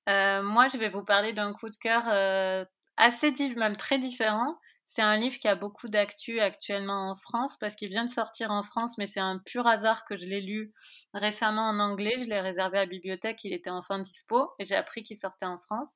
Euh, 0.10 0.44
moi, 0.44 0.68
je 0.68 0.78
vais 0.78 0.90
vous 0.90 1.04
parler 1.04 1.34
d'un 1.34 1.54
coup 1.54 1.70
de 1.70 1.76
cœur 1.82 2.04
euh, 2.08 2.66
assez, 2.98 3.32
même 3.56 3.78
très 3.78 3.98
différent. 3.98 4.58
C'est 4.86 5.02
un 5.02 5.18
livre 5.18 5.40
qui 5.40 5.48
a 5.48 5.56
beaucoup 5.56 5.88
d'actu 5.88 6.40
actuellement 6.40 7.10
en 7.10 7.16
France 7.16 7.58
parce 7.58 7.76
qu'il 7.76 7.90
vient 7.90 8.06
de 8.06 8.10
sortir 8.10 8.52
en 8.52 8.64
France, 8.64 8.98
mais 8.98 9.06
c'est 9.06 9.20
un 9.20 9.40
pur 9.40 9.66
hasard 9.66 10.06
que 10.06 10.18
je 10.18 10.26
l'ai 10.26 10.42
lu 10.42 10.74
récemment 11.14 11.70
en 11.70 11.80
anglais. 11.80 12.16
Je 12.20 12.26
l'ai 12.26 12.42
réservé 12.42 12.78
à 12.78 12.82
la 12.82 12.88
bibliothèque, 12.88 13.44
il 13.44 13.54
était 13.54 13.70
enfin 13.70 14.00
dispo 14.00 14.52
et 14.60 14.66
j'ai 14.66 14.76
appris 14.76 15.04
qu'il 15.04 15.18
sortait 15.18 15.46
en 15.46 15.60
France. 15.60 15.96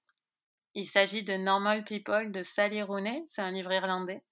Il 0.73 0.85
s'agit 0.85 1.23
de 1.23 1.33
Normal 1.33 1.83
People 1.83 2.31
de 2.31 2.43
Sally 2.43 2.81
Rooney, 2.81 3.23
c'est 3.25 3.41
un 3.41 3.51
livre 3.51 3.73
irlandais. 3.73 4.23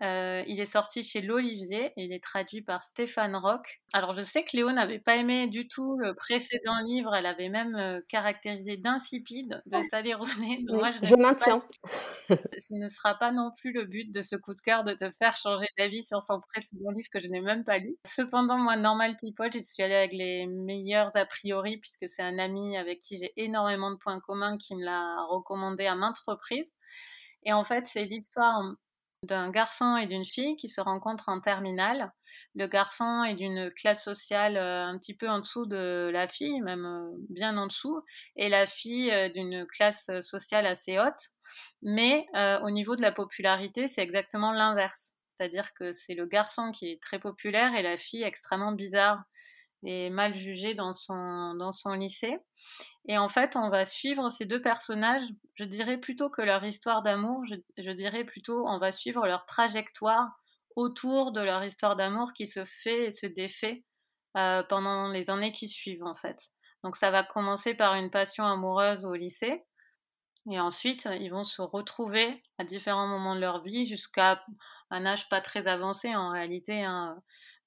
Euh, 0.00 0.42
il 0.46 0.58
est 0.58 0.64
sorti 0.64 1.02
chez 1.02 1.20
l'Olivier 1.20 1.92
et 1.96 2.04
il 2.04 2.12
est 2.14 2.22
traduit 2.22 2.62
par 2.62 2.82
Stéphane 2.82 3.36
Rock. 3.36 3.82
Alors 3.92 4.14
je 4.14 4.22
sais 4.22 4.42
que 4.42 4.56
Léo 4.56 4.72
n'avait 4.72 4.98
pas 4.98 5.16
aimé 5.16 5.48
du 5.48 5.68
tout 5.68 5.98
le 5.98 6.14
précédent 6.14 6.80
livre, 6.82 7.14
elle 7.14 7.26
avait 7.26 7.50
même 7.50 7.76
euh, 7.76 8.00
caractérisé 8.08 8.78
d'insipide 8.78 9.62
de. 9.66 9.80
Sally 9.80 10.14
Rooney. 10.14 10.64
je, 11.02 11.14
maintiens. 11.14 11.62
Ce 12.58 12.74
ne 12.74 12.88
sera 12.88 13.16
pas 13.16 13.32
non 13.32 13.50
plus 13.58 13.72
le 13.72 13.84
but 13.84 14.10
de 14.10 14.22
ce 14.22 14.34
coup 14.34 14.54
de 14.54 14.60
cœur 14.60 14.84
de 14.84 14.94
te 14.94 15.10
faire 15.10 15.36
changer 15.36 15.66
d'avis 15.76 16.02
sur 16.02 16.22
son 16.22 16.40
précédent 16.40 16.90
livre 16.90 17.08
que 17.12 17.20
je 17.20 17.28
n'ai 17.28 17.40
même 17.40 17.64
pas 17.64 17.78
lu. 17.78 17.96
Cependant, 18.06 18.56
moi, 18.56 18.76
Normal 18.76 19.16
People, 19.20 19.52
j'y 19.52 19.62
suis 19.62 19.82
allée 19.82 19.94
avec 19.94 20.14
les 20.14 20.46
meilleurs 20.46 21.14
a 21.16 21.26
priori 21.26 21.76
puisque 21.76 22.08
c'est 22.08 22.22
un 22.22 22.38
ami 22.38 22.78
avec 22.78 22.98
qui 23.00 23.18
j'ai 23.18 23.32
énormément 23.36 23.90
de 23.90 23.96
points 23.96 24.20
communs 24.20 24.56
qui 24.56 24.74
me 24.74 24.84
l'a 24.84 25.22
recommandé 25.28 25.84
à 25.84 25.94
maintes 25.94 26.18
reprises. 26.26 26.72
Et 27.44 27.52
en 27.52 27.64
fait, 27.64 27.86
c'est 27.86 28.04
l'histoire 28.04 28.62
d'un 29.22 29.50
garçon 29.50 29.96
et 29.96 30.06
d'une 30.06 30.24
fille 30.24 30.56
qui 30.56 30.68
se 30.68 30.80
rencontrent 30.80 31.28
en 31.28 31.40
terminale. 31.40 32.12
Le 32.54 32.66
garçon 32.66 33.22
est 33.24 33.34
d'une 33.34 33.70
classe 33.70 34.02
sociale 34.02 34.56
euh, 34.56 34.84
un 34.84 34.98
petit 34.98 35.16
peu 35.16 35.28
en 35.28 35.38
dessous 35.38 35.66
de 35.66 36.10
la 36.12 36.26
fille, 36.26 36.60
même 36.60 36.84
euh, 36.84 37.16
bien 37.30 37.56
en 37.56 37.66
dessous, 37.66 38.02
et 38.36 38.48
la 38.48 38.66
fille 38.66 39.10
euh, 39.12 39.28
d'une 39.28 39.66
classe 39.66 40.10
sociale 40.20 40.66
assez 40.66 40.98
haute. 40.98 41.30
Mais 41.82 42.26
au 42.62 42.70
niveau 42.70 42.96
de 42.96 43.02
la 43.02 43.12
popularité, 43.12 43.86
c'est 43.86 44.00
exactement 44.00 44.52
l'inverse. 44.52 45.16
C'est-à-dire 45.26 45.74
que 45.74 45.92
c'est 45.92 46.14
le 46.14 46.24
garçon 46.24 46.72
qui 46.72 46.90
est 46.90 47.02
très 47.02 47.18
populaire 47.18 47.74
et 47.74 47.82
la 47.82 47.98
fille 47.98 48.22
extrêmement 48.22 48.72
bizarre 48.72 49.22
et 49.84 50.08
mal 50.08 50.32
jugée 50.32 50.72
dans 50.72 50.94
son, 50.94 51.54
dans 51.56 51.72
son 51.72 51.92
lycée. 51.92 52.38
Et 53.06 53.18
en 53.18 53.28
fait, 53.28 53.56
on 53.56 53.68
va 53.68 53.84
suivre 53.84 54.28
ces 54.28 54.46
deux 54.46 54.60
personnages, 54.60 55.24
je 55.54 55.64
dirais 55.64 55.98
plutôt 55.98 56.30
que 56.30 56.42
leur 56.42 56.64
histoire 56.64 57.02
d'amour, 57.02 57.44
je, 57.44 57.90
dirais 57.90 58.24
plutôt 58.24 58.66
on 58.66 58.78
va 58.78 58.92
suivre 58.92 59.26
leur 59.26 59.44
trajectoire 59.44 60.28
autour 60.76 61.32
de 61.32 61.40
leur 61.40 61.64
histoire 61.64 61.96
d'amour 61.96 62.32
qui 62.32 62.46
se 62.46 62.64
fait 62.64 63.06
et 63.06 63.10
se 63.10 63.26
défait 63.26 63.84
euh, 64.36 64.62
pendant 64.62 65.08
les 65.08 65.30
années 65.30 65.52
qui 65.52 65.68
suivent 65.68 66.04
en 66.04 66.14
fait. 66.14 66.38
Donc 66.84 66.96
ça 66.96 67.10
va 67.10 67.24
commencer 67.24 67.74
par 67.74 67.94
une 67.94 68.10
passion 68.10 68.44
amoureuse 68.44 69.04
au 69.04 69.14
lycée, 69.14 69.64
et 70.50 70.60
ensuite 70.60 71.08
ils 71.20 71.30
vont 71.30 71.44
se 71.44 71.60
retrouver 71.60 72.40
à 72.58 72.64
différents 72.64 73.08
moments 73.08 73.34
de 73.34 73.40
leur 73.40 73.62
vie 73.62 73.86
jusqu'à 73.86 74.42
un 74.90 75.06
âge 75.06 75.28
pas 75.28 75.40
très 75.40 75.66
avancé 75.66 76.14
en 76.14 76.30
réalité. 76.30 76.84
Hein. 76.84 77.20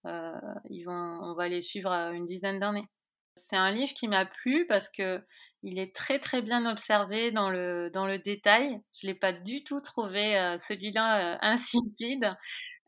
Euh, 0.06 0.40
on 0.88 1.34
va 1.34 1.48
les 1.50 1.62
suivre 1.62 1.92
à 1.92 2.12
une 2.12 2.26
dizaine 2.26 2.60
d'années. 2.60 2.88
C'est 3.38 3.58
un 3.58 3.72
livre 3.72 3.94
qui 3.94 4.08
m'a 4.08 4.26
plu 4.26 4.66
parce 4.66 4.88
que 4.90 5.22
il 5.62 5.78
est 5.80 5.94
très 5.94 6.20
très 6.20 6.42
bien 6.42 6.66
observé 6.70 7.32
dans 7.32 7.50
le, 7.50 7.90
dans 7.92 8.06
le 8.08 8.18
détail. 8.18 8.80
Je 8.94 9.08
ne 9.08 9.12
l'ai 9.12 9.20
pas 9.20 9.34
du 9.34 9.64
tout 9.64 9.82
trouvé 9.82 10.38
euh, 10.38 10.58
celui-là 10.58 11.36
euh, 11.36 11.38
insipide. 11.42 12.34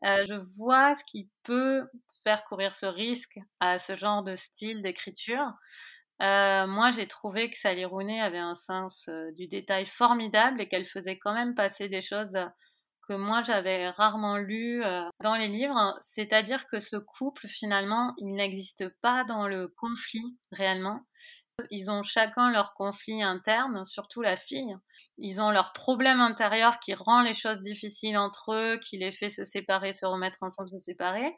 Euh, 0.04 0.24
je 0.26 0.34
vois 0.56 0.94
ce 0.94 1.04
qui 1.04 1.28
peut 1.42 1.86
faire 2.24 2.44
courir 2.44 2.74
ce 2.74 2.86
risque 2.86 3.38
à 3.60 3.78
ce 3.78 3.96
genre 3.96 4.22
de 4.22 4.34
style 4.36 4.80
d'écriture. 4.82 5.52
moi, 6.20 6.90
j'ai 6.90 7.06
trouvé 7.06 7.50
que 7.50 7.58
Sally 7.58 7.84
Rooney 7.84 8.20
avait 8.20 8.38
un 8.38 8.54
sens 8.54 9.10
du 9.36 9.48
détail 9.48 9.86
formidable 9.86 10.60
et 10.60 10.68
qu'elle 10.68 10.86
faisait 10.86 11.18
quand 11.18 11.34
même 11.34 11.54
passer 11.54 11.88
des 11.88 12.00
choses 12.00 12.38
que 13.08 13.14
moi 13.14 13.42
j'avais 13.42 13.88
rarement 13.90 14.36
lu 14.36 14.84
euh, 14.84 15.02
dans 15.22 15.34
les 15.34 15.48
livres, 15.48 15.96
c'est-à-dire 16.00 16.66
que 16.66 16.78
ce 16.78 16.96
couple 16.96 17.46
finalement 17.46 18.14
il 18.18 18.34
n'existe 18.34 18.88
pas 19.00 19.24
dans 19.24 19.48
le 19.48 19.68
conflit 19.68 20.36
réellement. 20.52 21.00
Ils 21.70 21.90
ont 21.90 22.04
chacun 22.04 22.52
leur 22.52 22.72
conflit 22.74 23.20
interne, 23.22 23.84
surtout 23.84 24.22
la 24.22 24.36
fille. 24.36 24.76
Ils 25.16 25.40
ont 25.40 25.50
leur 25.50 25.72
problème 25.72 26.20
intérieur 26.20 26.78
qui 26.78 26.94
rend 26.94 27.22
les 27.22 27.34
choses 27.34 27.60
difficiles 27.60 28.16
entre 28.16 28.52
eux, 28.52 28.78
qui 28.78 28.96
les 28.96 29.10
fait 29.10 29.28
se 29.28 29.42
séparer, 29.42 29.92
se 29.92 30.06
remettre 30.06 30.38
ensemble, 30.42 30.68
se 30.68 30.78
séparer. 30.78 31.36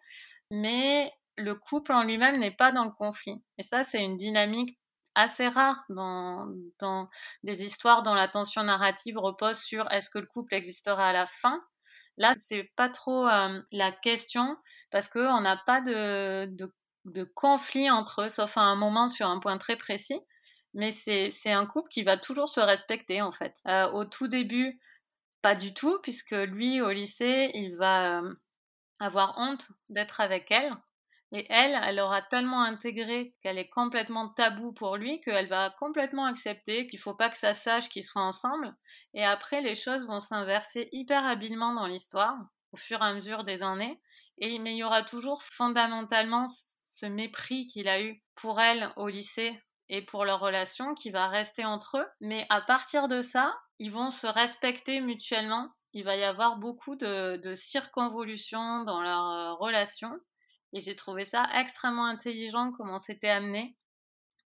Mais 0.51 1.11
le 1.39 1.55
couple 1.55 1.93
en 1.93 2.03
lui-même 2.03 2.39
n'est 2.39 2.51
pas 2.51 2.71
dans 2.71 2.85
le 2.85 2.91
conflit. 2.91 3.43
Et 3.57 3.63
ça, 3.63 3.83
c'est 3.83 4.03
une 4.03 4.17
dynamique 4.17 4.79
assez 5.21 5.49
rare 5.49 5.85
dans, 5.89 6.49
des 7.43 7.63
histoires 7.63 8.03
dont 8.03 8.15
la 8.15 8.29
tension 8.29 8.63
narrative 8.63 9.19
repose 9.19 9.59
sur 9.59 9.91
est-ce 9.91 10.11
que 10.11 10.19
le 10.19 10.27
couple 10.27 10.55
existera 10.55 11.09
à 11.09 11.13
la 11.13 11.27
fin. 11.27 11.63
Là, 12.17 12.33
c'est 12.37 12.71
pas 12.77 12.89
trop 12.89 13.27
euh, 13.27 13.61
la 13.73 13.93
question 13.93 14.57
parce 14.91 15.09
qu'on 15.09 15.41
n'a 15.41 15.57
pas 15.65 15.81
de, 15.81 16.49
conflit 17.35 17.91
entre 17.91 18.23
eux, 18.23 18.29
sauf 18.29 18.57
à 18.57 18.63
un 18.63 18.77
moment 18.77 19.09
sur 19.09 19.29
un 19.29 19.41
point 19.41 19.59
très 19.59 19.77
précis. 19.77 20.21
Mais 20.75 20.91
c'est 20.91 21.53
un 21.53 21.67
couple 21.67 21.89
qui 21.89 22.03
va 22.03 22.17
toujours 22.17 22.49
se 22.49 22.61
respecter 22.61 23.23
en 23.23 23.33
fait. 23.33 23.55
Euh, 23.67 23.91
au 23.91 24.05
tout 24.05 24.29
début, 24.29 24.79
pas 25.43 25.55
du 25.55 25.75
tout, 25.75 25.99
puisque 26.03 26.33
lui, 26.33 26.81
au 26.81 26.91
lycée, 26.91 27.51
il 27.55 27.77
va 27.77 28.21
euh, 28.21 28.35
avoir 29.01 29.35
honte 29.39 29.67
d'être 29.89 30.21
avec 30.21 30.51
elle 30.51 30.73
et 31.33 31.47
elle, 31.49 31.79
elle 31.85 32.01
aura 32.01 32.23
tellement 32.23 32.63
intégré 32.63 33.35
qu'elle 33.41 33.59
est 33.59 33.69
complètement 33.69 34.29
tabou 34.29 34.73
pour 34.73 34.97
lui 34.97 35.21
qu'elle 35.21 35.47
va 35.47 35.71
complètement 35.71 36.25
accepter 36.27 36.89
qu'il 36.89 36.99
faut 36.99 37.15
pas 37.15 37.31
que 37.31 37.37
ça 37.37 37.53
sache 37.53 37.89
qu'ils 37.89 38.05
soient 38.05 38.23
ensemble. 38.23 38.75
Et 39.15 39.25
après, 39.25 39.61
les 39.61 39.77
choses 39.77 40.07
vont 40.07 40.19
s'inverser 40.19 40.89
hyper 40.91 41.25
habilement 41.25 41.73
dans 41.73 41.87
l'histoire 41.87 42.37
au 42.73 42.77
fur 42.77 43.01
et 43.01 43.07
à 43.07 43.13
mesure 43.13 43.45
des 43.45 43.63
années. 43.63 44.01
Et, 44.39 44.59
mais 44.59 44.75
il 44.75 44.79
y 44.79 44.85
aura 44.85 45.05
toujours 45.05 45.43
fondamentalement 45.43 46.47
ce 46.49 47.07
mépris 47.07 47.67
qu'il 47.67 47.89
a 47.89 48.01
eu 48.03 48.23
pour 48.35 48.61
elle 48.61 48.91
au 48.97 49.07
lycée 49.07 49.61
et 49.89 50.03
pour 50.03 50.25
leur 50.25 50.41
relation 50.41 50.95
qui 50.95 51.11
va 51.11 51.29
rester 51.29 51.65
entre 51.65 51.99
eux. 51.99 52.07
Mais 52.21 52.47
à 52.49 52.61
partir 52.61 53.07
de 53.07 53.21
ça, 53.21 53.55
ils 53.79 53.93
vont 53.93 54.11
se 54.11 54.27
respecter 54.27 55.01
mutuellement. 55.01 55.69
Il 55.93 56.05
va 56.05 56.17
y 56.17 56.25
avoir 56.25 56.57
beaucoup 56.57 56.97
de, 56.97 57.37
de 57.37 57.55
circonvolutions 57.55 58.85
dans 58.85 59.01
leur 59.01 59.27
euh, 59.31 59.55
relation. 59.55 60.11
Et 60.73 60.81
j'ai 60.81 60.95
trouvé 60.95 61.25
ça 61.25 61.47
extrêmement 61.55 62.07
intelligent 62.07 62.73
comment 62.73 62.99
c'était 62.99 63.29
amené. 63.29 63.77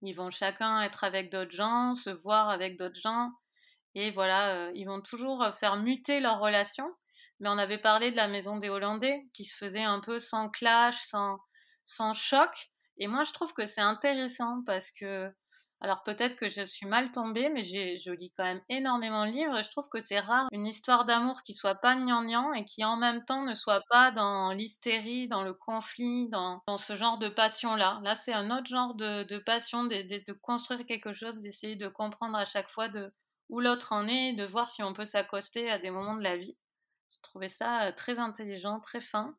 Ils 0.03 0.15
vont 0.15 0.31
chacun 0.31 0.83
être 0.83 1.05
avec 1.05 1.31
d'autres 1.31 1.51
gens, 1.55 1.95
se 1.95 2.11
voir 2.11 2.51
avec 2.51 2.79
d'autres 2.79 3.01
gens. 3.01 3.31
Et 3.95 4.11
voilà, 4.11 4.55
euh, 4.55 4.73
ils 4.75 4.87
vont 4.87 5.01
toujours 5.01 5.43
euh, 5.43 5.53
faire 5.53 5.77
muter 5.77 6.21
leur 6.21 6.41
relation. 6.41 6.87
Mais 7.41 7.49
on 7.49 7.59
avait 7.59 7.79
parlé 7.79 8.11
de 8.11 8.17
la 8.17 8.29
maison 8.29 8.59
des 8.59 8.69
Hollandais 8.69 9.27
qui 9.33 9.45
se 9.45 9.57
faisait 9.57 9.83
un 9.83 10.01
peu 10.01 10.19
sans 10.19 10.49
clash, 10.49 11.01
sans, 11.03 11.39
sans 11.85 12.15
choc. 12.15 12.71
Et 12.99 13.07
moi, 13.07 13.25
je 13.25 13.33
trouve 13.33 13.53
que 13.53 13.67
c'est 13.67 13.81
intéressant 13.81 14.63
parce 14.67 14.91
que, 14.91 15.33
alors 15.85 16.03
peut-être 16.03 16.35
que 16.37 16.49
je 16.49 16.65
suis 16.65 16.87
mal 16.87 17.11
tombée, 17.11 17.51
mais 17.51 17.63
je 17.63 18.11
lis 18.13 18.33
quand 18.39 18.45
même 18.45 18.63
énormément 18.71 19.27
de 19.27 19.33
livres 19.33 19.59
et 19.59 19.63
je 19.63 19.71
trouve 19.71 19.91
que 19.91 20.01
c'est 20.01 20.19
rare 20.19 20.49
une 20.51 20.65
histoire 20.65 21.05
d'amour 21.05 21.43
qui 21.43 21.53
soit 21.53 21.75
pas 21.75 21.95
gnangnan 21.95 22.55
et 22.55 22.65
qui 22.65 22.83
en 22.87 22.97
même 22.97 23.23
temps 23.27 23.45
ne 23.45 23.53
soit 23.53 23.83
pas 23.91 24.11
dans 24.11 24.53
l'hystérie, 24.53 25.29
dans 25.29 25.43
le 25.43 25.53
conflit, 25.53 26.31
dans, 26.31 26.63
ce 26.79 26.97
genre 26.97 27.19
de 27.19 27.29
passion-là. 27.29 28.01
Là, 28.03 28.15
c'est 28.15 28.33
un 28.33 28.51
autre 28.51 28.67
genre 28.67 28.95
de, 28.95 29.39
passion, 29.41 29.85
de, 29.85 30.33
construire 30.41 30.87
quelque 30.87 31.13
chose, 31.13 31.43
d'essayer 31.43 31.77
de 31.77 31.89
comprendre 31.89 32.39
à 32.39 32.47
chaque 32.47 32.71
fois 32.71 32.89
où 33.51 33.61
l'autre 33.61 33.93
en 33.93 34.09
est, 34.09 34.33
de 34.33 34.45
voir 34.47 34.71
si 34.71 34.83
on 34.83 34.95
peut 34.95 35.05
s'accoster 35.05 35.71
à 35.71 35.79
des 35.79 35.91
moments 35.91 36.17
de 36.17 36.23
la 36.23 36.39
vie. 36.39 36.57
J'ai 37.11 37.21
trouvé 37.21 37.49
ça 37.49 37.93
très 37.93 38.19
intelligent, 38.19 38.81
très 38.81 39.03
fin. 39.03 39.37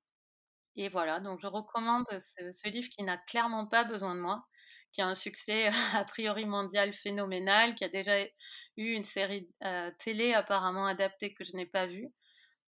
Et 0.75 0.89
voilà, 0.89 1.19
donc 1.19 1.39
je 1.41 1.47
recommande 1.47 2.05
ce, 2.19 2.69
livre 2.69 2.89
qui 2.89 3.01
n'a 3.01 3.17
clairement 3.17 3.65
pas 3.65 3.83
besoin 3.83 4.13
de 4.13 4.19
moi, 4.19 4.45
qui 4.95 5.01
a 5.01 5.07
un 5.07 5.13
succès 5.13 5.67
a 5.93 6.05
priori 6.05 6.45
mondial 6.45 6.93
phénoménal, 6.93 7.75
qui 7.75 7.83
a 7.83 7.89
déjà 7.89 8.23
eu 8.77 8.93
une 8.93 9.03
série 9.03 9.49
télé 9.99 10.33
apparemment 10.33 10.87
adaptée 10.87 11.33
que 11.33 11.43
je 11.43 11.55
n'ai 11.55 11.65
pas 11.65 11.85
vue. 11.85 12.09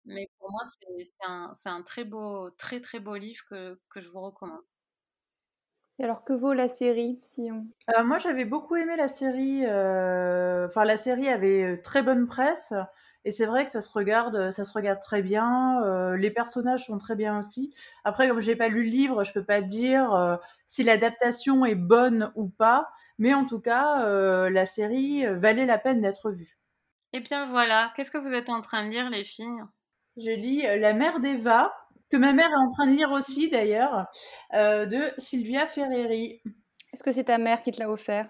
Mais 0.05 0.29
pour 0.39 0.51
moi, 0.51 0.63
c'est 0.67 1.27
un, 1.27 1.51
un, 1.67 1.83
très 1.83 2.05
beau, 2.05 2.51
très 2.51 2.81
très 2.81 3.01
beau 3.01 3.17
livre 3.17 3.45
que, 3.49 3.81
que 3.91 4.01
je 4.01 4.09
vous 4.09 4.21
recommande. 4.21 4.63
Et 5.99 6.05
alors, 6.05 6.25
que 6.25 6.33
vaut 6.33 6.53
la 6.53 6.69
série 6.69 7.19
si 7.23 7.49
on... 7.51 7.67
Moi, 8.05 8.19
j'avais 8.19 8.45
beaucoup 8.45 8.77
aimé 8.77 8.97
la 8.97 9.09
série. 9.09 9.63
Enfin, 9.63 10.85
la 10.85 10.97
série 10.97 11.29
avait 11.29 11.81
très 11.81 12.03
bonne 12.03 12.27
presse. 12.27 12.73
Et 13.27 13.33
c'est 13.33 13.45
vrai 13.45 13.65
que 13.65 13.73
ça 13.73 13.81
se 13.81 13.91
regarde, 13.91 14.53
ça 14.53 14.65
se 14.65 14.73
regarde 14.73 15.01
très 15.01 15.21
bien. 15.21 15.83
Euh, 15.83 16.17
les 16.17 16.31
personnages 16.31 16.87
sont 16.87 16.97
très 16.97 17.17
bien 17.17 17.37
aussi. 17.41 17.75
Après, 18.05 18.29
comme 18.29 18.39
j'ai 18.39 18.55
pas 18.55 18.69
lu 18.69 18.85
le 18.85 18.91
livre, 18.91 19.25
je 19.25 19.33
peux 19.33 19.43
pas 19.43 19.63
dire 19.63 20.15
euh, 20.15 20.37
si 20.67 20.85
l'adaptation 20.85 21.65
est 21.65 21.75
bonne 21.75 22.31
ou 22.37 22.47
pas. 22.47 22.89
Mais 23.19 23.35
en 23.35 23.45
tout 23.45 23.59
cas, 23.59 24.05
euh, 24.05 24.49
la 24.49 24.65
série 24.65 25.27
valait 25.27 25.67
la 25.67 25.77
peine 25.77 26.01
d'être 26.01 26.31
vue. 26.31 26.57
Et 27.13 27.19
bien 27.19 27.47
voilà. 27.47 27.93
Qu'est-ce 27.97 28.13
que 28.13 28.19
vous 28.19 28.33
êtes 28.33 28.49
en 28.49 28.61
train 28.61 28.85
de 28.85 28.91
lire, 28.91 29.11
les 29.11 29.25
filles? 29.25 29.61
Je 30.17 30.31
lis 30.31 30.63
La 30.79 30.93
mère 30.93 31.19
d'Eva, 31.19 31.75
que 32.13 32.17
ma 32.17 32.33
mère 32.33 32.49
est 32.49 32.65
en 32.65 32.71
train 32.75 32.87
de 32.87 32.93
lire 32.93 33.11
aussi 33.11 33.51
d'ailleurs, 33.51 34.07
de 34.53 35.13
Sylvia 35.19 35.67
Ferreri. 35.67 36.41
Est-ce 36.93 37.03
que 37.03 37.11
c'est 37.11 37.25
ta 37.25 37.39
mère 37.39 37.65
qui 37.65 37.73
te 37.73 37.81
l'a 37.81 37.91
offert? 37.91 38.29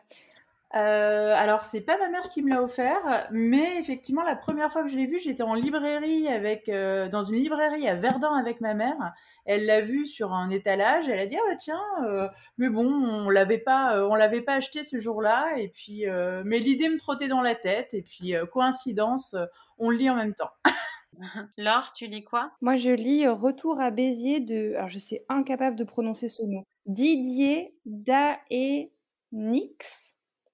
Euh, 0.77 1.35
alors 1.35 1.65
c'est 1.65 1.81
pas 1.81 1.97
ma 1.99 2.09
mère 2.09 2.29
qui 2.29 2.43
me 2.43 2.51
l'a 2.51 2.63
offert, 2.63 3.29
mais 3.31 3.79
effectivement 3.79 4.23
la 4.23 4.37
première 4.37 4.71
fois 4.71 4.83
que 4.83 4.89
je 4.89 4.97
l'ai 4.97 5.07
vu, 5.07 5.19
j'étais 5.19 5.43
en 5.43 5.55
librairie 5.55 6.29
avec 6.29 6.69
euh, 6.69 7.09
dans 7.09 7.23
une 7.23 7.37
librairie 7.37 7.89
à 7.89 7.95
Verdun 7.95 8.35
avec 8.35 8.61
ma 8.61 8.75
mère. 8.75 9.15
Elle 9.47 9.65
l'a 9.67 9.81
vu 9.81 10.07
sur 10.07 10.33
un 10.35 10.51
étalage, 10.51 11.09
elle 11.09 11.19
a 11.19 11.27
dit 11.27 11.37
ah 11.37 11.45
bah 11.49 11.57
tiens, 11.57 11.83
euh, 12.05 12.29
mais 12.59 12.69
bon 12.69 12.87
on 12.87 13.31
l'avait 13.31 13.59
pas, 13.59 14.07
on 14.07 14.15
l'avait 14.15 14.43
pas 14.43 14.55
acheté 14.55 14.85
ce 14.85 14.99
jour-là 14.99 15.57
et 15.57 15.69
puis 15.69 16.05
mais 16.45 16.59
l'idée 16.59 16.89
me 16.89 16.99
trottait 16.99 17.29
dans 17.29 17.43
la 17.43 17.55
tête 17.55 17.95
et 17.95 18.03
puis 18.03 18.35
coïncidence, 18.53 19.35
on 19.79 19.91
le 19.91 19.97
lit 19.97 20.11
en 20.11 20.17
même 20.17 20.35
temps. 20.35 20.51
Laure, 21.57 21.93
tu 21.93 22.07
lis 22.07 22.25
quoi? 22.25 22.53
Moi 22.61 22.77
je 22.77 22.91
lis 22.91 23.27
Retour 23.27 23.81
à 23.81 23.91
Béziers 23.91 24.41
de, 24.41 24.75
alors 24.75 24.89
je 24.89 24.99
suis 24.99 25.21
incapable 25.29 25.77
de 25.77 25.85
prononcer 25.85 26.29
ce 26.29 26.43
nom, 26.43 26.65
Didier 26.87 27.75
Daenix. 27.87 28.77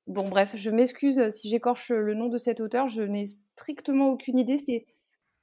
Bon, 0.08 0.28
bref, 0.28 0.56
je 0.56 0.70
m'excuse 0.70 1.18
euh, 1.18 1.30
si 1.30 1.48
j'écorche 1.48 1.90
le 1.90 2.14
nom 2.14 2.28
de 2.28 2.38
cet 2.38 2.60
auteur, 2.60 2.88
je 2.88 3.02
n'ai 3.02 3.26
strictement 3.26 4.10
aucune 4.10 4.38
idée. 4.38 4.58
C'est 4.58 4.84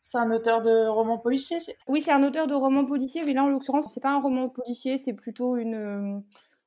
c'est 0.01 0.17
un 0.17 0.31
auteur 0.31 0.63
de 0.63 0.87
roman 0.87 1.19
policier 1.19 1.57
Oui, 1.87 2.01
c'est 2.01 2.11
un 2.11 2.23
auteur 2.23 2.47
de 2.47 2.55
roman 2.55 2.83
policier, 2.83 3.21
mais 3.25 3.33
là, 3.33 3.43
en 3.43 3.49
l'occurrence, 3.49 3.93
c'est 3.93 4.01
pas 4.01 4.09
un 4.09 4.19
roman 4.19 4.49
policier, 4.49 4.97
c'est 4.97 5.13
plutôt 5.13 5.55
une 5.55 5.75
euh, 5.75 6.19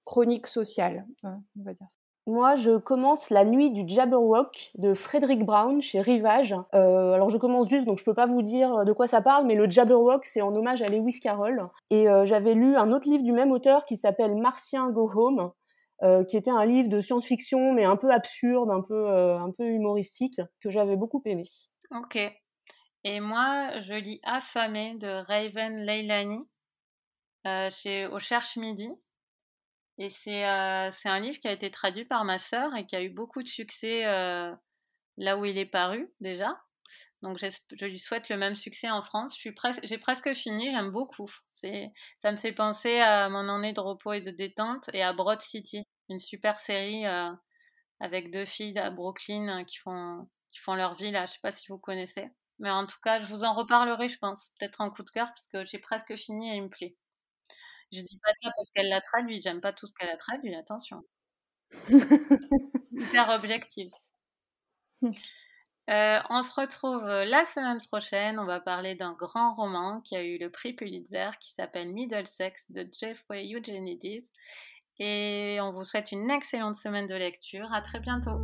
chronique 0.05 0.47
sociale, 0.47 1.07
on 1.25 1.63
va 1.65 1.75
dire 1.75 1.87
ça. 1.89 1.97
Moi, 2.29 2.55
je 2.55 2.77
commence 2.77 3.31
La 3.31 3.45
nuit 3.45 3.71
du 3.71 3.83
Jabberwock 3.85 4.71
de 4.79 4.95
Frédéric 4.95 5.45
Brown 5.45 5.83
chez 5.83 6.01
Rivage. 6.01 6.55
Euh, 6.73 7.15
alors, 7.15 7.31
je 7.31 7.37
commence 7.37 7.69
juste, 7.69 7.85
donc 7.85 7.99
je 7.99 8.05
peux 8.05 8.15
pas 8.15 8.27
vous 8.27 8.43
dire 8.43 8.85
de 8.85 8.93
quoi 8.93 9.09
ça 9.09 9.21
parle, 9.21 9.45
mais 9.45 9.57
le 9.57 9.69
Jabberwock, 9.69 10.25
c'est 10.25 10.41
en 10.41 10.55
hommage 10.55 10.83
à 10.83 10.87
Lewis 10.87 11.19
Carroll. 11.19 11.69
Et 11.91 12.07
j'avais 12.23 12.55
lu 12.55 12.77
un 12.77 12.93
autre 12.93 13.09
livre 13.09 13.25
du 13.25 13.33
même 13.33 13.51
auteur 13.51 13.85
qui 13.87 13.97
s'appelle 13.97 14.37
Martien 14.37 14.89
Go 14.91 15.11
Home, 15.17 15.51
euh, 16.03 16.25
qui 16.25 16.37
était 16.37 16.51
un 16.51 16.65
livre 16.65 16.89
de 16.89 17.01
science-fiction, 17.01 17.73
mais 17.73 17.85
un 17.85 17.97
peu 17.97 18.11
absurde, 18.11 18.71
un 18.71 18.83
peu, 18.83 19.09
euh, 19.09 19.39
un 19.39 19.53
peu 19.53 19.65
humoristique, 19.67 20.41
que 20.61 20.69
j'avais 20.69 20.97
beaucoup 20.97 21.23
aimé. 21.27 21.45
Ok. 21.93 22.19
Et 23.05 23.21
moi, 23.21 23.81
je 23.83 23.95
lis 23.95 24.21
Affamé 24.25 24.97
de 24.97 25.25
Raven 25.29 25.85
Leilani 25.85 26.41
euh, 27.47 27.71
chez 27.71 28.09
Au 28.09 28.19
Cherche 28.19 28.57
Midi. 28.57 28.91
Et 29.99 30.11
c'est 30.11 30.43
un 30.43 31.21
livre 31.21 31.39
qui 31.39 31.47
a 31.47 31.53
été 31.53 31.71
traduit 31.71 32.05
par 32.05 32.25
ma 32.25 32.39
sœur 32.39 32.75
et 32.75 32.85
qui 32.85 32.97
a 32.97 33.03
eu 33.03 33.11
beaucoup 33.11 33.43
de 33.43 33.49
succès 33.49 34.03
là 34.03 35.39
où 35.39 35.45
il 35.45 35.59
est 35.59 35.67
paru 35.67 36.13
déjà. 36.21 36.59
Donc 37.21 37.39
je 37.39 37.85
lui 37.85 37.99
souhaite 37.99 38.29
le 38.29 38.37
même 38.37 38.57
succès 38.57 38.91
en 38.91 39.03
France. 39.03 39.39
J'ai 39.39 39.53
presque, 39.53 40.01
presque 40.01 40.33
fini, 40.33 40.73
j'aime 40.73 40.91
beaucoup. 40.91 41.31
Ça 41.53 42.33
me 42.33 42.37
fait 42.37 42.53
penser 42.53 42.99
à 42.99 43.29
mon 43.29 43.49
année 43.49 43.73
de 43.73 43.81
repos 43.81 44.15
et 44.15 44.21
de 44.21 44.31
détente 44.31 44.91
et 44.93 45.03
à 45.03 45.13
Broad 45.13 45.41
City 45.41 45.87
une 46.13 46.21
super 46.21 46.61
série 46.61 47.07
euh, 47.07 47.33
avec 48.01 48.31
deux 48.31 48.45
filles 48.45 48.79
à 48.79 48.91
Brooklyn 48.91 49.61
euh, 49.61 49.65
qui 49.65 49.79
font, 49.79 50.29
qui 50.51 50.61
font 50.61 50.75
leur 50.75 50.95
vie 50.95 51.11
là. 51.11 51.27
Je 51.27 51.33
sais 51.33 51.41
pas 51.43 51.51
si 51.51 51.69
vous 51.69 51.79
connaissez. 51.79 52.31
Mais 52.59 52.71
en 52.71 52.87
tout 52.87 52.99
cas, 53.03 53.21
je 53.21 53.27
vous 53.27 53.45
en 53.45 53.55
reparlerai, 53.55 54.09
je 54.09 54.19
pense. 54.19 54.53
Peut-être 54.59 54.81
en 54.81 54.91
coup 54.91 55.03
de 55.03 55.11
cœur, 55.11 55.29
parce 55.29 55.49
que 55.49 55.65
j'ai 55.65 55.79
presque 55.79 56.15
fini 56.17 56.53
et 56.53 56.57
il 56.57 56.65
me 56.65 56.69
plaît. 56.69 56.97
Je 57.93 58.01
dis 58.01 58.19
pas 58.23 58.31
ça 58.43 58.51
parce 58.57 58.71
qu'elle 58.73 58.89
l'a 58.89 59.01
traduit. 59.01 59.41
J'aime 59.41 59.61
pas 59.61 59.73
tout 59.73 59.87
ce 59.87 59.95
qu'elle 59.95 60.11
a 60.11 60.17
traduit, 60.17 60.55
attention. 60.55 61.03
Hyper 62.93 63.29
objective. 63.31 63.91
Euh, 65.91 66.21
on 66.31 66.43
se 66.43 66.61
retrouve 66.61 67.05
la 67.05 67.45
semaine 67.45 67.81
prochaine. 67.89 68.39
On 68.39 68.47
va 68.47 68.61
parler 68.61 68.95
d'un 68.95 69.15
grand 69.15 69.55
roman 69.55 70.01
qui 70.03 70.17
a 70.17 70.23
eu 70.23 70.39
le 70.39 70.51
prix 70.51 70.75
Pulitzer 70.75 71.31
qui 71.41 71.53
s'appelle 71.53 71.93
Middlesex 71.93 72.71
de 72.71 72.89
Jeffrey 72.93 73.53
Eugenides 73.53 74.25
et 74.99 75.59
on 75.61 75.73
vous 75.73 75.85
souhaite 75.85 76.13
une 76.13 76.31
excellente 76.31 76.75
semaine 76.75 77.07
de 77.07 77.15
lecture. 77.15 77.73
À 77.73 77.81
très 77.81 78.01
bientôt. 78.01 78.41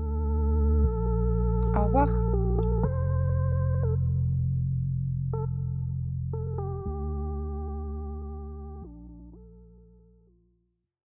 Au 1.77 1.85
revoir. 1.85 2.09